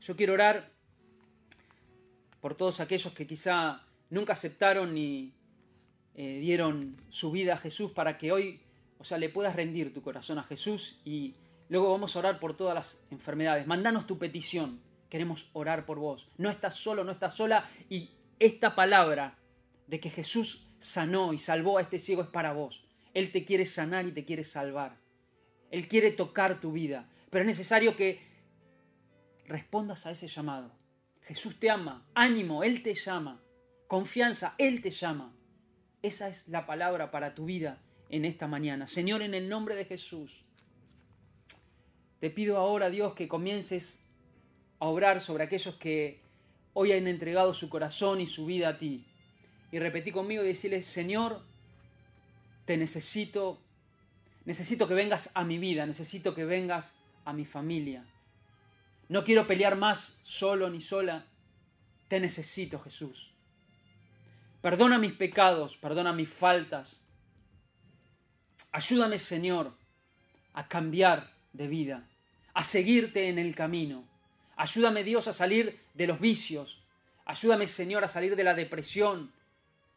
Yo 0.00 0.14
quiero 0.16 0.34
orar 0.34 0.70
por 2.40 2.54
todos 2.54 2.80
aquellos 2.80 3.14
que 3.14 3.26
quizá 3.26 3.82
nunca 4.10 4.34
aceptaron 4.34 4.92
ni 4.92 5.32
eh, 6.14 6.38
dieron 6.40 6.96
su 7.08 7.30
vida 7.30 7.54
a 7.54 7.56
Jesús 7.56 7.90
para 7.90 8.18
que 8.18 8.30
hoy, 8.30 8.60
o 8.98 9.04
sea, 9.04 9.18
le 9.18 9.30
puedas 9.30 9.56
rendir 9.56 9.94
tu 9.94 10.02
corazón 10.02 10.38
a 10.38 10.44
Jesús 10.44 11.00
y 11.04 11.34
luego 11.68 11.90
vamos 11.90 12.14
a 12.14 12.18
orar 12.18 12.38
por 12.38 12.56
todas 12.56 12.74
las 12.74 13.06
enfermedades. 13.10 13.66
Mandanos 13.66 14.06
tu 14.06 14.18
petición. 14.18 14.80
Queremos 15.08 15.48
orar 15.54 15.86
por 15.86 15.98
vos. 15.98 16.28
No 16.36 16.50
estás 16.50 16.74
solo, 16.74 17.02
no 17.02 17.12
estás 17.12 17.34
sola 17.34 17.68
y 17.88 18.10
esta 18.44 18.74
palabra 18.74 19.38
de 19.86 20.00
que 20.00 20.10
Jesús 20.10 20.68
sanó 20.78 21.32
y 21.32 21.38
salvó 21.38 21.78
a 21.78 21.82
este 21.82 21.98
ciego 21.98 22.22
es 22.22 22.28
para 22.28 22.52
vos. 22.52 22.84
Él 23.14 23.32
te 23.32 23.44
quiere 23.44 23.64
sanar 23.64 24.06
y 24.06 24.12
te 24.12 24.24
quiere 24.24 24.44
salvar. 24.44 24.98
Él 25.70 25.88
quiere 25.88 26.10
tocar 26.10 26.60
tu 26.60 26.72
vida. 26.72 27.08
Pero 27.30 27.42
es 27.42 27.46
necesario 27.46 27.96
que 27.96 28.20
respondas 29.46 30.04
a 30.04 30.10
ese 30.10 30.28
llamado. 30.28 30.72
Jesús 31.22 31.58
te 31.58 31.70
ama, 31.70 32.06
ánimo, 32.14 32.64
Él 32.64 32.82
te 32.82 32.94
llama, 32.94 33.42
confianza, 33.88 34.54
Él 34.58 34.82
te 34.82 34.90
llama. 34.90 35.34
Esa 36.02 36.28
es 36.28 36.48
la 36.48 36.66
palabra 36.66 37.10
para 37.10 37.34
tu 37.34 37.46
vida 37.46 37.82
en 38.10 38.26
esta 38.26 38.46
mañana. 38.46 38.86
Señor, 38.86 39.22
en 39.22 39.32
el 39.32 39.48
nombre 39.48 39.74
de 39.74 39.86
Jesús, 39.86 40.44
te 42.20 42.28
pido 42.28 42.58
ahora, 42.58 42.90
Dios, 42.90 43.14
que 43.14 43.26
comiences 43.26 44.04
a 44.80 44.86
obrar 44.86 45.22
sobre 45.22 45.44
aquellos 45.44 45.76
que 45.76 46.22
hoy 46.74 46.92
han 46.92 47.08
entregado 47.08 47.54
su 47.54 47.68
corazón 47.70 48.20
y 48.20 48.26
su 48.26 48.44
vida 48.44 48.68
a 48.68 48.78
ti. 48.78 49.06
Y 49.72 49.78
repetí 49.78 50.12
conmigo 50.12 50.44
y 50.44 50.48
decirles, 50.48 50.84
Señor, 50.84 51.42
te 52.66 52.76
necesito, 52.76 53.60
necesito 54.44 54.86
que 54.86 54.94
vengas 54.94 55.30
a 55.34 55.44
mi 55.44 55.58
vida, 55.58 55.86
necesito 55.86 56.34
que 56.34 56.44
vengas 56.44 56.94
a 57.24 57.32
mi 57.32 57.44
familia. 57.44 58.04
No 59.08 59.24
quiero 59.24 59.46
pelear 59.46 59.76
más 59.76 60.20
solo 60.22 60.70
ni 60.70 60.80
sola. 60.80 61.26
Te 62.08 62.20
necesito, 62.20 62.78
Jesús. 62.80 63.32
Perdona 64.60 64.98
mis 64.98 65.12
pecados, 65.12 65.76
perdona 65.76 66.12
mis 66.12 66.28
faltas. 66.28 67.02
Ayúdame, 68.72 69.18
Señor, 69.18 69.76
a 70.52 70.68
cambiar 70.68 71.32
de 71.52 71.68
vida, 71.68 72.08
a 72.54 72.64
seguirte 72.64 73.28
en 73.28 73.38
el 73.38 73.54
camino. 73.54 74.08
Ayúdame, 74.56 75.04
Dios, 75.04 75.28
a 75.28 75.32
salir 75.32 75.80
de 75.94 76.06
los 76.06 76.20
vicios. 76.20 76.82
Ayúdame, 77.24 77.66
Señor, 77.66 78.04
a 78.04 78.08
salir 78.08 78.36
de 78.36 78.44
la 78.44 78.54
depresión, 78.54 79.32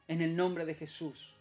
en 0.08 0.22
el 0.22 0.36
nombre 0.36 0.66
de 0.66 0.76
Jesús. 0.76 1.34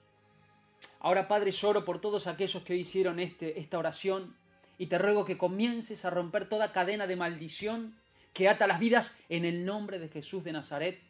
Ahora, 1.01 1.29
Padre, 1.29 1.53
lloro 1.53 1.85
por 1.85 2.01
todos 2.01 2.27
aquellos 2.27 2.63
que 2.63 2.73
hoy 2.73 2.81
hicieron 2.81 3.21
este, 3.21 3.61
esta 3.61 3.79
oración 3.79 4.37
y 4.79 4.87
te 4.87 4.99
ruego 4.99 5.25
que 5.25 5.39
comiences 5.39 6.05
a 6.05 6.11
romper 6.11 6.49
toda 6.49 6.73
cadena 6.73 7.07
de 7.07 7.17
maldición 7.17 7.97
que 8.33 8.49
ata 8.49 8.67
las 8.67 8.81
vidas 8.81 9.19
en 9.29 9.45
el 9.45 9.65
nombre 9.65 9.99
de 9.99 10.09
Jesús 10.09 10.45
de 10.45 10.53
Nazaret. 10.53 11.01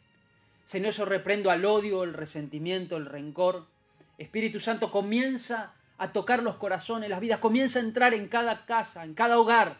Señor, 0.63 0.93
yo 0.93 1.05
reprendo 1.05 1.49
al 1.49 1.65
odio, 1.65 2.03
el 2.03 2.13
resentimiento, 2.13 2.95
el 2.97 3.05
rencor. 3.05 3.65
Espíritu 4.17 4.59
Santo, 4.59 4.91
comienza 4.91 5.73
a 5.97 6.13
tocar 6.13 6.43
los 6.43 6.55
corazones, 6.55 7.09
las 7.09 7.19
vidas, 7.19 7.39
comienza 7.39 7.79
a 7.79 7.81
entrar 7.81 8.13
en 8.13 8.27
cada 8.27 8.65
casa, 8.65 9.03
en 9.03 9.13
cada 9.13 9.39
hogar, 9.39 9.79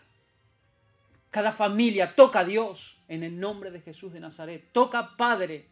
cada 1.32 1.52
familia. 1.52 2.16
Toca 2.16 2.40
a 2.40 2.46
Dios 2.46 3.00
en 3.08 3.24
el 3.24 3.40
nombre 3.40 3.72
de 3.72 3.82
Jesús 3.82 4.14
de 4.14 4.20
Nazaret. 4.20 4.66
Toca, 4.72 5.16
Padre, 5.18 5.68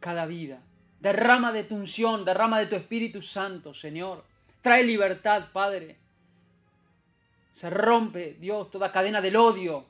cada 0.00 0.26
vida. 0.26 0.62
Derrama 1.00 1.52
de 1.52 1.64
tu 1.64 1.74
unción, 1.74 2.24
derrama 2.24 2.58
de 2.58 2.66
tu 2.66 2.76
Espíritu 2.76 3.22
Santo, 3.22 3.74
Señor. 3.74 4.24
Trae 4.62 4.82
libertad, 4.82 5.48
Padre. 5.52 5.96
Se 7.52 7.70
rompe, 7.70 8.36
Dios, 8.40 8.70
toda 8.70 8.92
cadena 8.92 9.20
del 9.20 9.36
odio, 9.36 9.86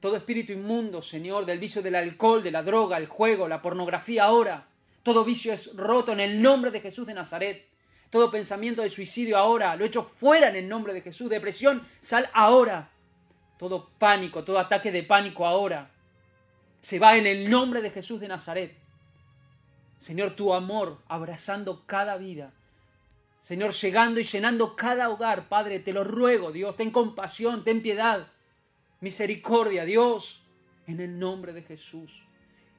todo 0.00 0.16
espíritu 0.16 0.52
inmundo, 0.52 1.02
Señor, 1.02 1.44
del 1.44 1.58
vicio 1.58 1.82
del 1.82 1.94
alcohol, 1.94 2.42
de 2.42 2.50
la 2.50 2.62
droga, 2.62 2.96
el 2.96 3.06
juego, 3.06 3.48
la 3.48 3.60
pornografía 3.60 4.24
ahora. 4.24 4.68
Todo 5.02 5.24
vicio 5.24 5.52
es 5.52 5.74
roto 5.76 6.12
en 6.12 6.20
el 6.20 6.40
nombre 6.40 6.70
de 6.70 6.80
Jesús 6.80 7.06
de 7.06 7.14
Nazaret. 7.14 7.66
Todo 8.10 8.30
pensamiento 8.30 8.82
de 8.82 8.90
suicidio 8.90 9.36
ahora, 9.36 9.76
lo 9.76 9.84
echo 9.84 10.04
fuera 10.04 10.48
en 10.48 10.56
el 10.56 10.68
nombre 10.68 10.94
de 10.94 11.00
Jesús. 11.00 11.28
Depresión, 11.28 11.82
sal 12.00 12.30
ahora. 12.32 12.90
Todo 13.58 13.88
pánico, 13.98 14.44
todo 14.44 14.58
ataque 14.58 14.92
de 14.92 15.02
pánico 15.02 15.46
ahora. 15.46 15.90
Se 16.80 16.98
va 16.98 17.16
en 17.16 17.26
el 17.26 17.48
nombre 17.50 17.80
de 17.80 17.90
Jesús 17.90 18.20
de 18.20 18.28
Nazaret. 18.28 18.76
Señor, 19.98 20.30
tu 20.32 20.52
amor 20.52 20.98
abrazando 21.08 21.84
cada 21.86 22.16
vida. 22.16 22.52
Señor, 23.40 23.72
llegando 23.72 24.20
y 24.20 24.24
llenando 24.24 24.76
cada 24.76 25.08
hogar, 25.08 25.48
Padre, 25.48 25.78
te 25.78 25.92
lo 25.92 26.04
ruego, 26.04 26.52
Dios, 26.52 26.76
ten 26.76 26.90
compasión, 26.90 27.64
ten 27.64 27.80
piedad, 27.80 28.26
misericordia, 29.00 29.84
Dios, 29.84 30.42
en 30.86 31.00
el 31.00 31.18
nombre 31.18 31.52
de 31.52 31.62
Jesús. 31.62 32.22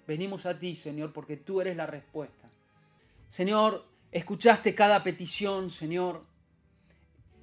Venimos 0.05 0.45
a 0.45 0.57
ti, 0.57 0.75
Señor, 0.75 1.13
porque 1.13 1.37
tú 1.37 1.61
eres 1.61 1.75
la 1.75 1.85
respuesta. 1.85 2.49
Señor, 3.27 3.85
escuchaste 4.11 4.73
cada 4.75 5.03
petición, 5.03 5.69
Señor. 5.69 6.23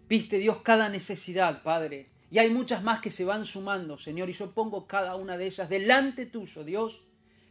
Viste, 0.09 0.38
Dios, 0.38 0.59
cada 0.62 0.88
necesidad, 0.88 1.62
Padre. 1.62 2.09
Y 2.31 2.38
hay 2.38 2.50
muchas 2.50 2.83
más 2.83 3.00
que 3.00 3.11
se 3.11 3.25
van 3.25 3.45
sumando, 3.45 3.99
Señor, 3.99 4.28
y 4.28 4.33
yo 4.33 4.52
pongo 4.52 4.87
cada 4.87 5.14
una 5.16 5.37
de 5.37 5.47
ellas 5.47 5.69
delante 5.69 6.26
tuyo, 6.26 6.64
Dios 6.64 7.04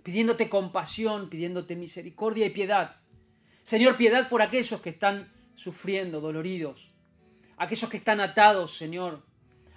pidiéndote 0.03 0.49
compasión, 0.49 1.29
pidiéndote 1.29 1.75
misericordia 1.75 2.45
y 2.45 2.49
piedad. 2.49 2.97
Señor, 3.63 3.95
piedad 3.95 4.27
por 4.29 4.41
aquellos 4.41 4.81
que 4.81 4.89
están 4.89 5.31
sufriendo, 5.55 6.19
doloridos, 6.19 6.91
aquellos 7.57 7.89
que 7.89 7.97
están 7.97 8.19
atados, 8.19 8.77
Señor, 8.77 9.25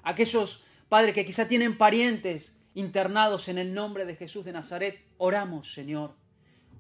aquellos, 0.03 0.65
Padre, 0.89 1.13
que 1.13 1.25
quizá 1.25 1.47
tienen 1.47 1.79
parientes 1.79 2.59
internados 2.75 3.49
en 3.49 3.59
el 3.59 3.73
nombre 3.73 4.05
de 4.05 4.17
Jesús 4.17 4.45
de 4.45 4.53
Nazaret. 4.53 5.01
Oramos, 5.17 5.73
Señor. 5.73 6.15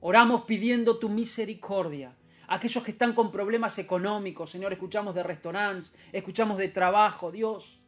Oramos 0.00 0.42
pidiendo 0.42 0.98
tu 0.98 1.08
misericordia. 1.08 2.16
Aquellos 2.48 2.84
que 2.84 2.90
están 2.90 3.12
con 3.12 3.32
problemas 3.32 3.78
económicos, 3.78 4.50
Señor, 4.50 4.72
escuchamos 4.72 5.14
de 5.14 5.22
restaurantes, 5.22 5.92
escuchamos 6.12 6.58
de 6.58 6.68
trabajo, 6.68 7.32
Dios. 7.32 7.80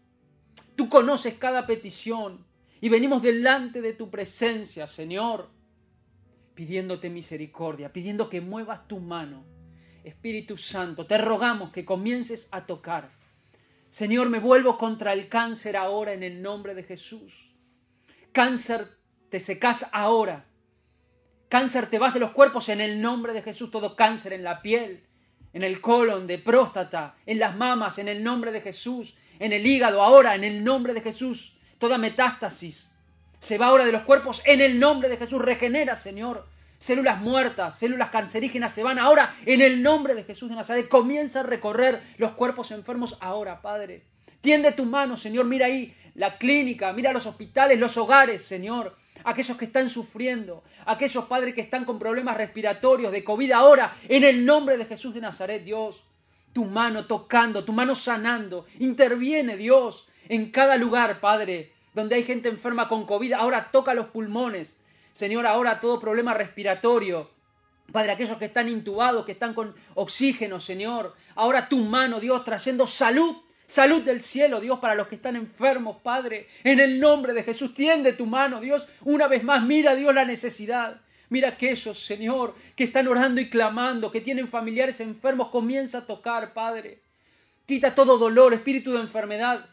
Tú 0.78 0.88
conoces 0.88 1.34
cada 1.34 1.66
petición. 1.66 2.46
Y 2.80 2.88
venimos 2.88 3.20
delante 3.20 3.82
de 3.82 3.94
tu 3.94 4.10
presencia, 4.10 4.86
Señor, 4.86 5.50
pidiéndote 6.54 7.10
misericordia, 7.10 7.92
pidiendo 7.92 8.28
que 8.28 8.40
muevas 8.40 8.86
tu 8.86 9.00
mano. 9.00 9.44
Espíritu 10.04 10.56
Santo, 10.56 11.04
te 11.04 11.18
rogamos 11.18 11.72
que 11.72 11.84
comiences 11.84 12.48
a 12.52 12.64
tocar. 12.64 13.10
Señor, 13.90 14.30
me 14.30 14.38
vuelvo 14.38 14.78
contra 14.78 15.12
el 15.12 15.28
cáncer 15.28 15.76
ahora 15.76 16.12
en 16.12 16.22
el 16.22 16.42
nombre 16.42 16.76
de 16.76 16.84
Jesús. 16.84 17.56
Cáncer, 18.30 18.86
te 19.30 19.40
secas 19.40 19.88
ahora. 19.90 20.46
Cáncer, 21.48 21.90
te 21.90 21.98
vas 21.98 22.14
de 22.14 22.20
los 22.20 22.30
cuerpos 22.30 22.68
en 22.68 22.80
el 22.80 23.00
nombre 23.00 23.32
de 23.32 23.42
Jesús. 23.42 23.72
Todo 23.72 23.96
cáncer 23.96 24.32
en 24.32 24.44
la 24.44 24.62
piel, 24.62 25.08
en 25.52 25.64
el 25.64 25.80
colon, 25.80 26.28
de 26.28 26.38
próstata, 26.38 27.16
en 27.26 27.40
las 27.40 27.56
mamas, 27.56 27.98
en 27.98 28.06
el 28.06 28.22
nombre 28.22 28.52
de 28.52 28.60
Jesús. 28.60 29.16
En 29.38 29.52
el 29.52 29.66
hígado 29.66 30.02
ahora, 30.02 30.34
en 30.34 30.44
el 30.44 30.64
nombre 30.64 30.94
de 30.94 31.00
Jesús 31.00 31.54
toda 31.78 31.98
metástasis. 31.98 32.90
Se 33.38 33.56
va 33.56 33.66
ahora 33.66 33.84
de 33.84 33.92
los 33.92 34.02
cuerpos 34.02 34.42
en 34.44 34.60
el 34.60 34.78
nombre 34.78 35.08
de 35.08 35.16
Jesús. 35.16 35.40
Regenera, 35.40 35.96
Señor. 35.96 36.46
Células 36.78 37.20
muertas, 37.20 37.76
células 37.76 38.10
cancerígenas 38.10 38.72
se 38.72 38.84
van 38.84 39.00
ahora 39.00 39.34
en 39.46 39.60
el 39.60 39.82
nombre 39.82 40.14
de 40.14 40.22
Jesús 40.22 40.48
de 40.48 40.54
Nazaret. 40.54 40.88
Comienza 40.88 41.40
a 41.40 41.42
recorrer 41.42 42.00
los 42.18 42.32
cuerpos 42.32 42.70
enfermos 42.70 43.16
ahora, 43.20 43.60
Padre. 43.62 44.04
Tiende 44.40 44.70
tu 44.70 44.84
mano, 44.84 45.16
Señor. 45.16 45.44
Mira 45.46 45.66
ahí 45.66 45.92
la 46.14 46.38
clínica, 46.38 46.92
mira 46.92 47.12
los 47.12 47.26
hospitales, 47.26 47.80
los 47.80 47.96
hogares, 47.96 48.44
Señor. 48.44 48.96
Aquellos 49.24 49.56
que 49.56 49.64
están 49.64 49.90
sufriendo, 49.90 50.62
aquellos 50.86 51.24
padres 51.24 51.52
que 51.54 51.60
están 51.60 51.84
con 51.84 51.98
problemas 51.98 52.36
respiratorios 52.36 53.10
de 53.10 53.24
COVID 53.24 53.50
ahora, 53.50 53.92
en 54.08 54.22
el 54.22 54.44
nombre 54.44 54.76
de 54.76 54.84
Jesús 54.84 55.12
de 55.14 55.20
Nazaret, 55.20 55.64
Dios. 55.64 56.04
Tu 56.58 56.64
mano 56.64 57.06
tocando, 57.06 57.64
tu 57.64 57.72
mano 57.72 57.94
sanando. 57.94 58.66
Interviene, 58.80 59.56
Dios 59.56 60.08
en 60.28 60.50
cada 60.50 60.76
lugar, 60.76 61.20
Padre, 61.20 61.70
donde 61.94 62.16
hay 62.16 62.24
gente 62.24 62.48
enferma 62.48 62.88
con 62.88 63.06
COVID, 63.06 63.34
ahora 63.34 63.70
toca 63.70 63.94
los 63.94 64.08
pulmones. 64.08 64.76
Señor, 65.12 65.46
ahora 65.46 65.78
todo 65.78 66.00
problema 66.00 66.34
respiratorio. 66.34 67.30
Padre, 67.92 68.10
aquellos 68.10 68.38
que 68.38 68.46
están 68.46 68.68
intubados, 68.68 69.24
que 69.24 69.30
están 69.30 69.54
con 69.54 69.72
oxígeno, 69.94 70.58
Señor. 70.58 71.14
Ahora 71.36 71.68
tu 71.68 71.78
mano, 71.84 72.18
Dios, 72.18 72.42
trayendo 72.42 72.88
salud, 72.88 73.36
salud 73.64 74.02
del 74.02 74.20
cielo, 74.20 74.60
Dios, 74.60 74.80
para 74.80 74.96
los 74.96 75.06
que 75.06 75.14
están 75.14 75.36
enfermos, 75.36 75.98
Padre. 76.02 76.48
En 76.64 76.80
el 76.80 76.98
nombre 76.98 77.34
de 77.34 77.44
Jesús, 77.44 77.72
tiende 77.72 78.14
tu 78.14 78.26
mano, 78.26 78.60
Dios. 78.60 78.88
Una 79.04 79.28
vez 79.28 79.44
más, 79.44 79.62
mira, 79.62 79.94
Dios, 79.94 80.12
la 80.12 80.24
necesidad. 80.24 81.02
Mira 81.30 81.48
aquellos, 81.48 82.04
Señor, 82.04 82.54
que 82.74 82.84
están 82.84 83.06
orando 83.08 83.40
y 83.40 83.50
clamando, 83.50 84.10
que 84.10 84.20
tienen 84.20 84.48
familiares 84.48 85.00
enfermos. 85.00 85.48
Comienza 85.48 85.98
a 85.98 86.06
tocar, 86.06 86.54
Padre. 86.54 87.02
Quita 87.66 87.94
todo 87.94 88.16
dolor, 88.16 88.54
espíritu 88.54 88.92
de 88.92 89.00
enfermedad. 89.00 89.66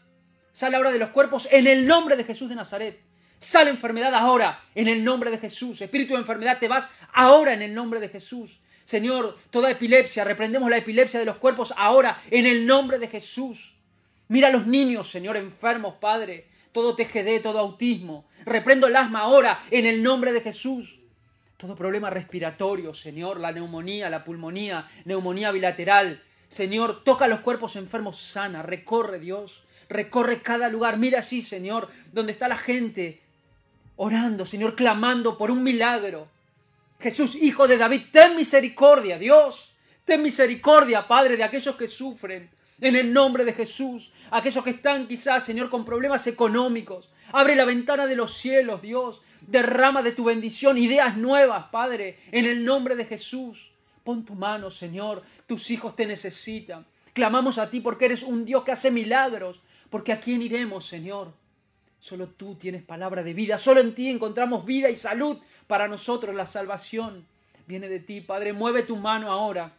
Sale 0.52 0.76
ahora 0.76 0.92
de 0.92 0.98
los 0.98 1.10
cuerpos 1.10 1.48
en 1.50 1.66
el 1.66 1.86
nombre 1.86 2.16
de 2.16 2.24
Jesús 2.24 2.48
de 2.48 2.54
Nazaret. 2.54 3.00
Sale 3.38 3.70
enfermedad 3.70 4.14
ahora 4.14 4.64
en 4.74 4.88
el 4.88 5.04
nombre 5.04 5.30
de 5.30 5.38
Jesús. 5.38 5.80
Espíritu 5.80 6.14
de 6.14 6.20
enfermedad, 6.20 6.58
te 6.58 6.68
vas 6.68 6.88
ahora 7.12 7.52
en 7.52 7.62
el 7.62 7.74
nombre 7.74 8.00
de 8.00 8.08
Jesús. 8.08 8.60
Señor, 8.84 9.36
toda 9.50 9.70
epilepsia, 9.70 10.24
reprendemos 10.24 10.70
la 10.70 10.76
epilepsia 10.76 11.18
de 11.18 11.26
los 11.26 11.36
cuerpos 11.36 11.74
ahora 11.76 12.20
en 12.30 12.46
el 12.46 12.66
nombre 12.66 12.98
de 12.98 13.08
Jesús. 13.08 13.74
Mira 14.28 14.48
a 14.48 14.50
los 14.50 14.66
niños, 14.66 15.10
Señor, 15.10 15.36
enfermos, 15.36 15.94
Padre. 16.00 16.46
Todo 16.72 16.94
TGD, 16.94 17.42
todo 17.42 17.58
autismo. 17.58 18.26
Reprendo 18.44 18.86
el 18.86 18.96
asma 18.96 19.20
ahora 19.20 19.60
en 19.70 19.86
el 19.86 20.02
nombre 20.02 20.32
de 20.32 20.42
Jesús. 20.42 21.00
Todo 21.56 21.74
problema 21.74 22.10
respiratorio, 22.10 22.92
Señor, 22.92 23.40
la 23.40 23.52
neumonía, 23.52 24.10
la 24.10 24.24
pulmonía, 24.24 24.86
neumonía 25.04 25.50
bilateral. 25.52 26.22
Señor, 26.48 27.02
toca 27.02 27.28
los 27.28 27.40
cuerpos 27.40 27.76
enfermos, 27.76 28.18
sana, 28.18 28.62
recorre 28.62 29.18
Dios 29.18 29.66
recorre 29.88 30.42
cada 30.42 30.68
lugar. 30.68 30.98
Mira 30.98 31.18
allí, 31.18 31.42
Señor, 31.42 31.88
donde 32.12 32.32
está 32.32 32.48
la 32.48 32.56
gente 32.56 33.20
orando, 33.96 34.46
Señor, 34.46 34.74
clamando 34.74 35.38
por 35.38 35.50
un 35.50 35.62
milagro. 35.62 36.28
Jesús, 36.98 37.34
Hijo 37.34 37.68
de 37.68 37.76
David, 37.76 38.02
ten 38.10 38.36
misericordia, 38.36 39.18
Dios. 39.18 39.74
Ten 40.04 40.22
misericordia, 40.22 41.08
Padre, 41.08 41.36
de 41.36 41.44
aquellos 41.44 41.76
que 41.76 41.88
sufren. 41.88 42.48
En 42.80 42.96
el 42.96 43.12
nombre 43.12 43.44
de 43.44 43.52
Jesús. 43.52 44.10
Aquellos 44.30 44.62
que 44.64 44.70
están 44.70 45.06
quizás, 45.06 45.44
Señor, 45.44 45.70
con 45.70 45.84
problemas 45.84 46.26
económicos. 46.26 47.10
Abre 47.32 47.56
la 47.56 47.64
ventana 47.64 48.06
de 48.06 48.16
los 48.16 48.36
cielos, 48.36 48.82
Dios. 48.82 49.22
Derrama 49.40 50.02
de 50.02 50.12
tu 50.12 50.24
bendición 50.24 50.78
ideas 50.78 51.16
nuevas, 51.16 51.66
Padre, 51.70 52.18
en 52.32 52.46
el 52.46 52.64
nombre 52.64 52.96
de 52.96 53.04
Jesús. 53.04 53.72
Pon 54.04 54.24
tu 54.24 54.34
mano, 54.34 54.70
Señor. 54.70 55.22
Tus 55.46 55.70
hijos 55.70 55.96
te 55.96 56.06
necesitan. 56.06 56.86
Clamamos 57.12 57.58
a 57.58 57.70
ti 57.70 57.80
porque 57.80 58.04
eres 58.04 58.22
un 58.22 58.44
Dios 58.44 58.64
que 58.64 58.72
hace 58.72 58.90
milagros. 58.90 59.60
Porque 59.90 60.12
a 60.12 60.20
quién 60.20 60.42
iremos, 60.42 60.86
Señor. 60.86 61.32
Solo 61.98 62.28
tú 62.28 62.54
tienes 62.56 62.82
palabra 62.82 63.22
de 63.22 63.34
vida. 63.34 63.58
Solo 63.58 63.80
en 63.80 63.94
ti 63.94 64.10
encontramos 64.10 64.64
vida 64.64 64.90
y 64.90 64.96
salud 64.96 65.38
para 65.66 65.88
nosotros. 65.88 66.34
La 66.34 66.46
salvación 66.46 67.26
viene 67.66 67.88
de 67.88 68.00
ti, 68.00 68.20
Padre. 68.20 68.52
Mueve 68.52 68.82
tu 68.82 68.96
mano 68.96 69.32
ahora 69.32 69.72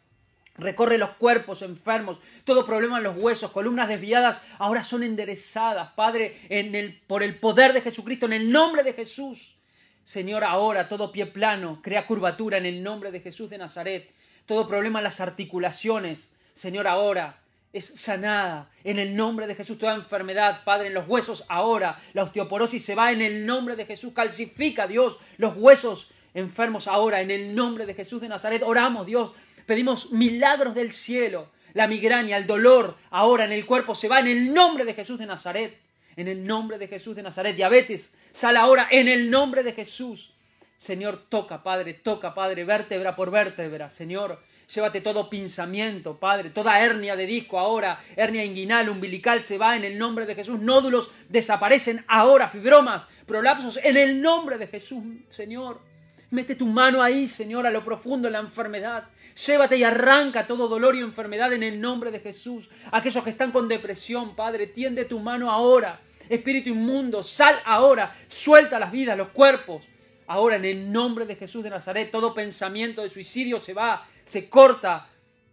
Recorre 0.57 0.97
los 0.97 1.11
cuerpos 1.11 1.61
enfermos, 1.61 2.19
todo 2.43 2.65
problema 2.65 2.97
en 2.97 3.03
los 3.03 3.17
huesos, 3.17 3.51
columnas 3.51 3.87
desviadas, 3.87 4.41
ahora 4.57 4.83
son 4.83 5.03
enderezadas, 5.03 5.91
Padre, 5.93 6.35
en 6.49 6.73
el, 6.73 6.99
por 7.05 7.21
el 7.21 7.39
poder 7.39 7.73
de 7.73 7.81
Jesucristo, 7.81 8.25
en 8.25 8.33
el 8.33 8.51
nombre 8.51 8.83
de 8.83 8.93
Jesús. 8.93 9.55
Señor, 10.03 10.43
ahora 10.43 10.87
todo 10.87 11.11
pie 11.11 11.25
plano, 11.25 11.79
crea 11.83 12.07
curvatura 12.07 12.57
en 12.57 12.65
el 12.65 12.81
nombre 12.81 13.11
de 13.11 13.19
Jesús 13.19 13.49
de 13.49 13.57
Nazaret. 13.57 14.09
Todo 14.45 14.67
problema 14.67 14.99
en 14.99 15.03
las 15.03 15.19
articulaciones, 15.19 16.33
Señor, 16.53 16.87
ahora 16.87 17.39
es 17.73 17.85
sanada 17.85 18.71
en 18.83 18.99
el 18.99 19.15
nombre 19.15 19.47
de 19.47 19.55
Jesús. 19.55 19.77
Toda 19.77 19.93
enfermedad, 19.93 20.63
Padre, 20.63 20.87
en 20.87 20.93
los 20.93 21.07
huesos, 21.07 21.43
ahora 21.49 21.99
la 22.13 22.23
osteoporosis 22.23 22.83
se 22.83 22.95
va 22.95 23.11
en 23.11 23.21
el 23.21 23.45
nombre 23.45 23.75
de 23.75 23.85
Jesús. 23.85 24.13
Calcifica, 24.13 24.87
Dios, 24.87 25.19
los 25.37 25.55
huesos 25.55 26.09
enfermos 26.33 26.87
ahora 26.87 27.21
en 27.21 27.31
el 27.31 27.55
nombre 27.55 27.85
de 27.85 27.93
Jesús 27.93 28.21
de 28.21 28.29
Nazaret. 28.29 28.63
Oramos, 28.63 29.05
Dios, 29.05 29.33
Pedimos 29.67 30.11
milagros 30.11 30.73
del 30.73 30.93
cielo. 30.93 31.51
La 31.73 31.87
migraña, 31.87 32.37
el 32.37 32.47
dolor 32.47 32.97
ahora 33.11 33.45
en 33.45 33.51
el 33.51 33.65
cuerpo 33.67 33.93
se 33.93 34.07
va 34.07 34.19
en 34.19 34.27
el 34.27 34.53
nombre 34.53 34.85
de 34.85 34.95
Jesús 34.95 35.19
de 35.19 35.27
Nazaret. 35.27 35.77
En 36.15 36.27
el 36.27 36.47
nombre 36.47 36.79
de 36.79 36.87
Jesús 36.87 37.15
de 37.15 37.21
Nazaret. 37.21 37.55
Diabetes, 37.55 38.13
sal 38.31 38.57
ahora 38.57 38.87
en 38.89 39.07
el 39.07 39.29
nombre 39.29 39.61
de 39.61 39.73
Jesús. 39.73 40.33
Señor, 40.77 41.25
toca, 41.27 41.63
Padre, 41.63 41.93
toca, 41.95 42.33
Padre, 42.33 42.63
vértebra 42.63 43.15
por 43.15 43.29
vértebra. 43.29 43.89
Señor, 43.89 44.41
llévate 44.73 45.01
todo 45.01 45.29
pinzamiento, 45.29 46.17
Padre, 46.19 46.51
toda 46.51 46.79
hernia 46.79 47.15
de 47.15 47.25
disco 47.25 47.59
ahora, 47.59 47.99
hernia 48.15 48.45
inguinal, 48.45 48.87
umbilical, 48.87 49.43
se 49.43 49.57
va 49.57 49.75
en 49.75 49.83
el 49.83 49.97
nombre 49.97 50.25
de 50.25 50.35
Jesús. 50.35 50.59
Nódulos 50.59 51.11
desaparecen 51.29 52.05
ahora, 52.07 52.47
fibromas, 52.47 53.07
prolapsos, 53.25 53.77
en 53.83 53.97
el 53.97 54.21
nombre 54.21 54.57
de 54.57 54.67
Jesús, 54.67 55.03
Señor. 55.27 55.81
Mete 56.29 56.55
tu 56.55 56.65
mano 56.65 57.01
ahí, 57.01 57.27
Señor, 57.27 57.65
a 57.65 57.71
lo 57.71 57.85
profundo 57.85 58.27
de 58.27 58.33
la 58.33 58.39
enfermedad. 58.39 59.05
Llévate 59.45 59.77
y 59.77 59.83
arranca 59.83 60.45
todo 60.45 60.67
dolor 60.67 60.95
y 60.95 60.99
enfermedad 60.99 61.53
en 61.53 61.63
el 61.63 61.79
nombre 61.79 62.11
de 62.11 62.19
Jesús. 62.19 62.69
Aquellos 62.91 63.23
que 63.23 63.29
están 63.29 63.51
con 63.51 63.69
depresión, 63.69 64.35
Padre, 64.35 64.67
tiende 64.67 65.05
tu 65.05 65.19
mano 65.19 65.49
ahora. 65.49 66.01
Espíritu 66.27 66.69
inmundo, 66.69 67.23
sal 67.23 67.55
ahora. 67.63 68.13
Suelta 68.27 68.77
las 68.77 68.91
vidas, 68.91 69.17
los 69.17 69.29
cuerpos. 69.29 69.83
Ahora, 70.27 70.57
en 70.57 70.65
el 70.65 70.91
nombre 70.91 71.25
de 71.25 71.35
Jesús 71.35 71.63
de 71.63 71.69
Nazaret, 71.69 72.11
todo 72.11 72.33
pensamiento 72.33 73.01
de 73.01 73.09
suicidio 73.09 73.59
se 73.59 73.73
va, 73.73 74.05
se 74.25 74.49
corta. 74.49 75.07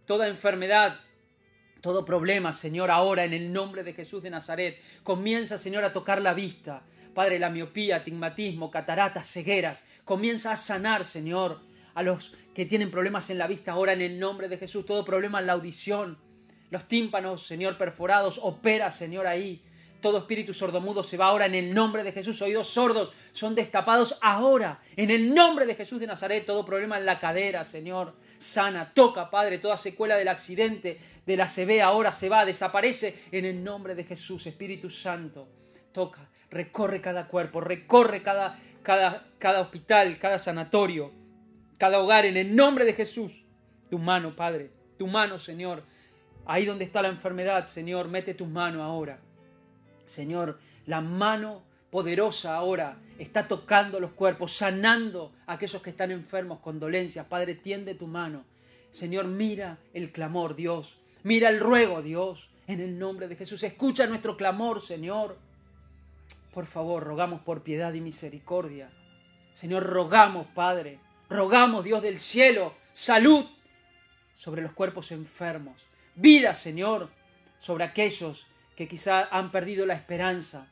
Toda 0.05 0.27
enfermedad, 0.27 0.99
todo 1.81 2.03
problema, 2.03 2.51
Señor, 2.51 2.91
ahora 2.91 3.23
en 3.23 3.33
el 3.33 3.53
nombre 3.53 3.83
de 3.83 3.93
Jesús 3.93 4.21
de 4.21 4.29
Nazaret. 4.29 4.79
Comienza, 5.03 5.57
Señor, 5.57 5.85
a 5.85 5.93
tocar 5.93 6.21
la 6.21 6.33
vista. 6.33 6.83
Padre, 7.15 7.39
la 7.39 7.49
miopía, 7.49 8.03
tigmatismo, 8.03 8.69
cataratas, 8.69 9.25
cegueras. 9.25 9.81
Comienza 10.03 10.51
a 10.51 10.57
sanar, 10.57 11.05
Señor, 11.05 11.61
a 11.95 12.03
los 12.03 12.35
que 12.53 12.65
tienen 12.65 12.91
problemas 12.91 13.29
en 13.29 13.39
la 13.39 13.47
vista 13.47 13.71
ahora 13.71 13.93
en 13.93 14.01
el 14.01 14.19
nombre 14.19 14.49
de 14.49 14.57
Jesús. 14.57 14.85
Todo 14.85 15.05
problema 15.05 15.39
en 15.39 15.47
la 15.47 15.53
audición. 15.53 16.17
Los 16.69 16.87
tímpanos, 16.87 17.47
Señor, 17.47 17.77
perforados. 17.77 18.39
Opera, 18.43 18.91
Señor, 18.91 19.25
ahí. 19.25 19.63
Todo 20.01 20.17
espíritu 20.19 20.53
sordomudo 20.53 21.03
se 21.03 21.15
va 21.15 21.27
ahora 21.27 21.45
en 21.45 21.55
el 21.55 21.73
nombre 21.73 22.03
de 22.03 22.11
Jesús. 22.11 22.41
Oídos 22.41 22.67
sordos 22.67 23.13
son 23.31 23.55
destapados 23.55 24.19
ahora 24.21 24.81
en 24.97 25.09
el 25.09 25.33
nombre 25.33 25.65
de 25.65 25.73
Jesús 25.73 26.01
de 26.01 26.07
Nazaret. 26.07 26.45
Todo 26.45 26.65
problema 26.65 26.97
en 26.97 27.05
la 27.05 27.19
cadera, 27.19 27.63
Señor. 27.63 28.13
Sana, 28.37 28.91
toca, 28.93 29.31
Padre. 29.31 29.57
Toda 29.57 29.77
secuela 29.77 30.17
del 30.17 30.27
accidente 30.27 30.99
de 31.25 31.37
la 31.37 31.47
CB 31.47 31.81
ahora 31.81 32.11
se 32.11 32.27
va, 32.27 32.43
desaparece 32.43 33.23
en 33.31 33.45
el 33.45 33.63
nombre 33.63 33.95
de 33.95 34.03
Jesús. 34.03 34.45
Espíritu 34.45 34.89
Santo, 34.89 35.47
toca 35.93 36.29
recorre 36.55 37.01
cada 37.01 37.27
cuerpo, 37.27 37.59
recorre 37.59 38.23
cada, 38.23 38.57
cada, 38.81 39.27
cada 39.37 39.61
hospital, 39.61 40.17
cada 40.17 40.39
sanatorio, 40.39 41.11
cada 41.77 41.99
hogar 41.99 42.25
en 42.25 42.37
el 42.37 42.55
nombre 42.55 42.85
de 42.85 42.93
Jesús. 42.93 43.43
Tu 43.89 43.99
mano, 43.99 44.35
Padre, 44.35 44.71
tu 44.97 45.05
mano, 45.05 45.37
Señor. 45.37 45.83
Ahí 46.45 46.65
donde 46.65 46.85
está 46.85 47.01
la 47.01 47.09
enfermedad, 47.09 47.65
Señor, 47.65 48.07
mete 48.07 48.33
tu 48.33 48.45
mano 48.45 48.83
ahora. 48.83 49.19
Señor, 50.05 50.59
la 50.85 51.01
mano 51.01 51.63
poderosa 51.91 52.55
ahora 52.55 52.97
está 53.19 53.47
tocando 53.47 53.99
los 53.99 54.11
cuerpos, 54.11 54.53
sanando 54.53 55.33
a 55.47 55.53
aquellos 55.53 55.81
que 55.81 55.89
están 55.89 56.11
enfermos 56.11 56.59
con 56.59 56.79
dolencias. 56.79 57.25
Padre, 57.25 57.55
tiende 57.55 57.95
tu 57.95 58.07
mano. 58.07 58.45
Señor, 58.91 59.25
mira 59.25 59.79
el 59.93 60.11
clamor, 60.11 60.55
Dios. 60.55 60.97
Mira 61.23 61.49
el 61.49 61.59
ruego, 61.59 62.01
Dios. 62.01 62.49
En 62.67 62.79
el 62.79 62.97
nombre 62.97 63.27
de 63.27 63.35
Jesús. 63.35 63.61
Escucha 63.63 64.07
nuestro 64.07 64.37
clamor, 64.37 64.79
Señor. 64.79 65.37
Por 66.55 66.67
favor, 66.67 67.03
rogamos 67.03 67.41
por 67.41 67.63
piedad 67.63 67.93
y 67.93 67.99
misericordia. 67.99 68.89
Señor, 69.51 69.83
rogamos, 69.83 70.47
Padre, 70.47 71.01
rogamos, 71.29 71.83
Dios 71.83 72.01
del 72.01 72.17
cielo, 72.17 72.73
salud 72.93 73.45
sobre 74.35 74.61
los 74.61 74.71
cuerpos 74.71 75.11
enfermos. 75.11 75.85
Vida, 76.15 76.53
Señor, 76.53 77.09
sobre 77.57 77.83
aquellos 77.83 78.47
que 78.77 78.87
quizá 78.87 79.25
han 79.25 79.51
perdido 79.51 79.85
la 79.85 79.95
esperanza. 79.95 80.69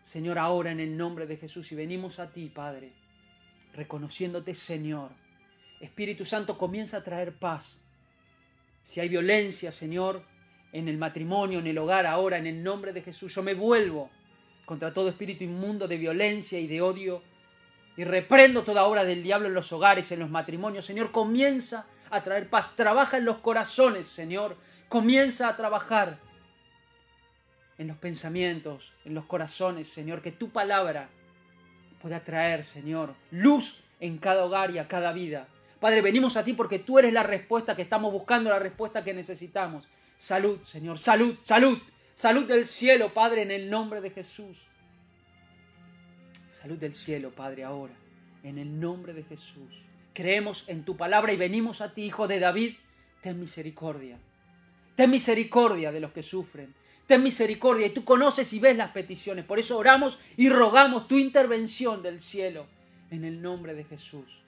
Señor, 0.00 0.38
ahora 0.38 0.70
en 0.70 0.80
el 0.80 0.96
nombre 0.96 1.26
de 1.26 1.36
Jesús 1.36 1.70
y 1.70 1.74
venimos 1.74 2.18
a 2.18 2.32
ti, 2.32 2.48
Padre, 2.48 2.94
reconociéndote, 3.74 4.54
Señor. 4.54 5.10
Espíritu 5.82 6.24
Santo 6.24 6.56
comienza 6.56 6.96
a 6.96 7.04
traer 7.04 7.38
paz. 7.38 7.82
Si 8.82 9.00
hay 9.00 9.10
violencia, 9.10 9.70
Señor, 9.70 10.22
en 10.72 10.88
el 10.88 10.96
matrimonio, 10.96 11.58
en 11.58 11.66
el 11.66 11.76
hogar, 11.76 12.06
ahora 12.06 12.38
en 12.38 12.46
el 12.46 12.62
nombre 12.62 12.94
de 12.94 13.02
Jesús, 13.02 13.34
yo 13.34 13.42
me 13.42 13.52
vuelvo 13.52 14.10
contra 14.66 14.92
todo 14.92 15.08
espíritu 15.08 15.44
inmundo 15.44 15.88
de 15.88 15.96
violencia 15.96 16.60
y 16.60 16.66
de 16.66 16.82
odio. 16.82 17.22
Y 17.96 18.04
reprendo 18.04 18.62
toda 18.62 18.84
obra 18.84 19.04
del 19.04 19.22
diablo 19.22 19.48
en 19.48 19.54
los 19.54 19.72
hogares, 19.72 20.12
en 20.12 20.18
los 20.18 20.28
matrimonios. 20.28 20.84
Señor, 20.84 21.10
comienza 21.12 21.86
a 22.10 22.22
traer 22.22 22.50
paz. 22.50 22.76
Trabaja 22.76 23.16
en 23.16 23.24
los 23.24 23.38
corazones, 23.38 24.06
Señor. 24.06 24.58
Comienza 24.90 25.48
a 25.48 25.56
trabajar 25.56 26.18
en 27.78 27.88
los 27.88 27.96
pensamientos, 27.96 28.92
en 29.06 29.14
los 29.14 29.24
corazones, 29.24 29.88
Señor. 29.88 30.20
Que 30.20 30.32
tu 30.32 30.50
palabra 30.50 31.08
pueda 32.02 32.20
traer, 32.20 32.64
Señor, 32.64 33.14
luz 33.30 33.82
en 34.00 34.18
cada 34.18 34.44
hogar 34.44 34.70
y 34.72 34.78
a 34.78 34.88
cada 34.88 35.12
vida. 35.12 35.48
Padre, 35.80 36.02
venimos 36.02 36.36
a 36.36 36.44
ti 36.44 36.52
porque 36.52 36.78
tú 36.78 36.98
eres 36.98 37.12
la 37.12 37.22
respuesta 37.22 37.76
que 37.76 37.82
estamos 37.82 38.12
buscando, 38.12 38.50
la 38.50 38.58
respuesta 38.58 39.04
que 39.04 39.14
necesitamos. 39.14 39.88
Salud, 40.16 40.60
Señor, 40.62 40.98
salud, 40.98 41.36
salud. 41.42 41.78
Salud 42.16 42.46
del 42.46 42.66
cielo, 42.66 43.12
Padre, 43.12 43.42
en 43.42 43.50
el 43.50 43.68
nombre 43.68 44.00
de 44.00 44.08
Jesús. 44.08 44.62
Salud 46.48 46.78
del 46.78 46.94
cielo, 46.94 47.30
Padre, 47.30 47.62
ahora, 47.62 47.92
en 48.42 48.56
el 48.56 48.80
nombre 48.80 49.12
de 49.12 49.22
Jesús. 49.22 49.84
Creemos 50.14 50.64
en 50.66 50.82
tu 50.82 50.96
palabra 50.96 51.34
y 51.34 51.36
venimos 51.36 51.82
a 51.82 51.92
ti, 51.92 52.04
Hijo 52.04 52.26
de 52.26 52.40
David. 52.40 52.76
Ten 53.20 53.38
misericordia. 53.38 54.18
Ten 54.94 55.10
misericordia 55.10 55.92
de 55.92 56.00
los 56.00 56.12
que 56.12 56.22
sufren. 56.22 56.74
Ten 57.06 57.22
misericordia 57.22 57.88
y 57.88 57.90
tú 57.90 58.02
conoces 58.02 58.50
y 58.54 58.60
ves 58.60 58.78
las 58.78 58.92
peticiones. 58.92 59.44
Por 59.44 59.58
eso 59.58 59.76
oramos 59.76 60.18
y 60.38 60.48
rogamos 60.48 61.08
tu 61.08 61.18
intervención 61.18 62.02
del 62.02 62.22
cielo 62.22 62.66
en 63.10 63.26
el 63.26 63.42
nombre 63.42 63.74
de 63.74 63.84
Jesús. 63.84 64.40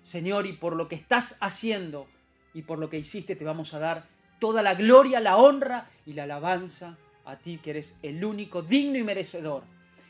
Señor, 0.00 0.46
y 0.46 0.52
por 0.52 0.76
lo 0.76 0.86
que 0.86 0.94
estás 0.94 1.38
haciendo 1.40 2.06
y 2.54 2.62
por 2.62 2.78
lo 2.78 2.88
que 2.88 2.98
hiciste 2.98 3.34
te 3.34 3.44
vamos 3.44 3.74
a 3.74 3.80
dar 3.80 4.06
toda 4.38 4.62
la 4.62 4.76
gloria, 4.76 5.18
la 5.18 5.36
honra 5.36 5.90
y 6.06 6.12
la 6.12 6.22
alabanza 6.22 6.96
a 7.26 7.36
ti 7.36 7.58
que 7.58 7.70
eres 7.70 7.94
el 8.02 8.24
único 8.24 8.62
digno 8.62 8.96
y 8.96 9.04
merecedor. 9.04 9.64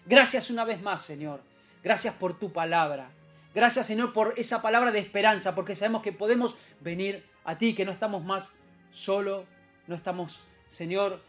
Gracias 0.04 0.50
una 0.50 0.64
vez 0.64 0.80
más, 0.80 1.02
Señor. 1.02 1.40
Gracias 1.82 2.14
por 2.14 2.38
tu 2.38 2.52
palabra. 2.52 3.10
Gracias, 3.54 3.86
Señor, 3.86 4.12
por 4.12 4.34
esa 4.36 4.60
palabra 4.60 4.92
de 4.92 4.98
esperanza, 4.98 5.54
porque 5.54 5.74
sabemos 5.74 6.02
que 6.02 6.12
podemos 6.12 6.56
venir 6.80 7.24
a 7.44 7.56
ti, 7.56 7.74
que 7.74 7.86
no 7.86 7.92
estamos 7.92 8.22
más 8.22 8.52
solo, 8.90 9.46
no 9.86 9.94
estamos, 9.94 10.44
Señor, 10.68 11.22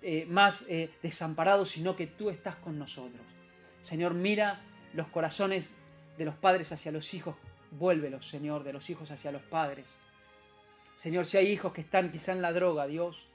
eh, 0.00 0.24
más 0.28 0.64
eh, 0.68 0.90
desamparados, 1.02 1.68
sino 1.68 1.94
que 1.94 2.06
tú 2.06 2.30
estás 2.30 2.56
con 2.56 2.78
nosotros. 2.78 3.20
Señor, 3.82 4.14
mira 4.14 4.62
los 4.94 5.08
corazones 5.08 5.74
de 6.16 6.24
los 6.24 6.34
padres 6.34 6.72
hacia 6.72 6.90
los 6.90 7.12
hijos, 7.12 7.36
vuélvelos, 7.70 8.26
Señor, 8.26 8.64
de 8.64 8.72
los 8.72 8.88
hijos 8.88 9.10
hacia 9.10 9.30
los 9.32 9.42
padres. 9.42 9.88
Señor, 10.94 11.24
si 11.26 11.36
hay 11.36 11.48
hijos 11.48 11.72
que 11.72 11.82
están 11.82 12.10
quizá 12.10 12.32
en 12.32 12.42
la 12.42 12.52
droga, 12.52 12.86
Dios, 12.86 13.26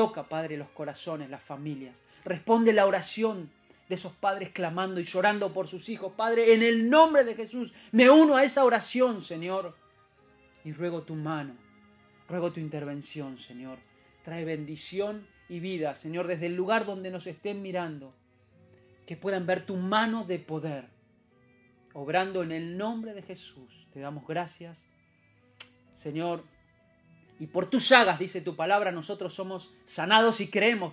Toca, 0.00 0.22
Padre, 0.22 0.56
los 0.56 0.70
corazones, 0.70 1.28
las 1.28 1.42
familias. 1.42 2.02
Responde 2.24 2.72
la 2.72 2.86
oración 2.86 3.50
de 3.86 3.96
esos 3.96 4.14
padres 4.14 4.48
clamando 4.48 4.98
y 4.98 5.04
llorando 5.04 5.52
por 5.52 5.68
sus 5.68 5.90
hijos. 5.90 6.14
Padre, 6.16 6.54
en 6.54 6.62
el 6.62 6.88
nombre 6.88 7.22
de 7.22 7.34
Jesús, 7.34 7.74
me 7.92 8.08
uno 8.08 8.34
a 8.34 8.42
esa 8.42 8.64
oración, 8.64 9.20
Señor. 9.20 9.76
Y 10.64 10.72
ruego 10.72 11.02
tu 11.02 11.16
mano, 11.16 11.54
ruego 12.30 12.50
tu 12.50 12.60
intervención, 12.60 13.36
Señor. 13.36 13.78
trae 14.24 14.46
bendición 14.46 15.26
y 15.50 15.60
vida, 15.60 15.94
Señor, 15.96 16.26
desde 16.26 16.46
el 16.46 16.56
lugar 16.56 16.86
donde 16.86 17.10
nos 17.10 17.26
estén 17.26 17.60
mirando, 17.60 18.14
que 19.04 19.18
puedan 19.18 19.44
ver 19.44 19.66
tu 19.66 19.76
mano 19.76 20.24
de 20.24 20.38
poder, 20.38 20.88
obrando 21.92 22.42
en 22.42 22.52
el 22.52 22.78
nombre 22.78 23.12
de 23.12 23.20
Jesús. 23.20 23.86
Te 23.92 24.00
damos 24.00 24.26
gracias, 24.26 24.86
Señor, 25.92 26.42
y 27.40 27.46
por 27.46 27.70
tus 27.70 27.88
llagas, 27.88 28.18
dice 28.18 28.42
tu 28.42 28.54
palabra, 28.54 28.92
nosotros 28.92 29.32
somos 29.32 29.72
sanados 29.84 30.42
y 30.42 30.48
creemos 30.48 30.92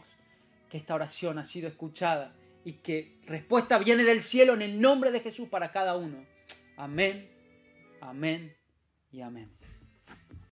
que 0.69 0.77
esta 0.77 0.95
oración 0.95 1.37
ha 1.37 1.43
sido 1.43 1.67
escuchada 1.67 2.33
y 2.63 2.73
que 2.73 3.19
respuesta 3.25 3.77
viene 3.77 4.05
del 4.05 4.21
cielo 4.21 4.53
en 4.53 4.61
el 4.61 4.79
nombre 4.79 5.11
de 5.11 5.19
Jesús 5.19 5.49
para 5.49 5.73
cada 5.73 5.97
uno. 5.97 6.25
Amén, 6.77 7.29
amén 7.99 8.55
y 9.11 9.21
amén. 9.21 9.51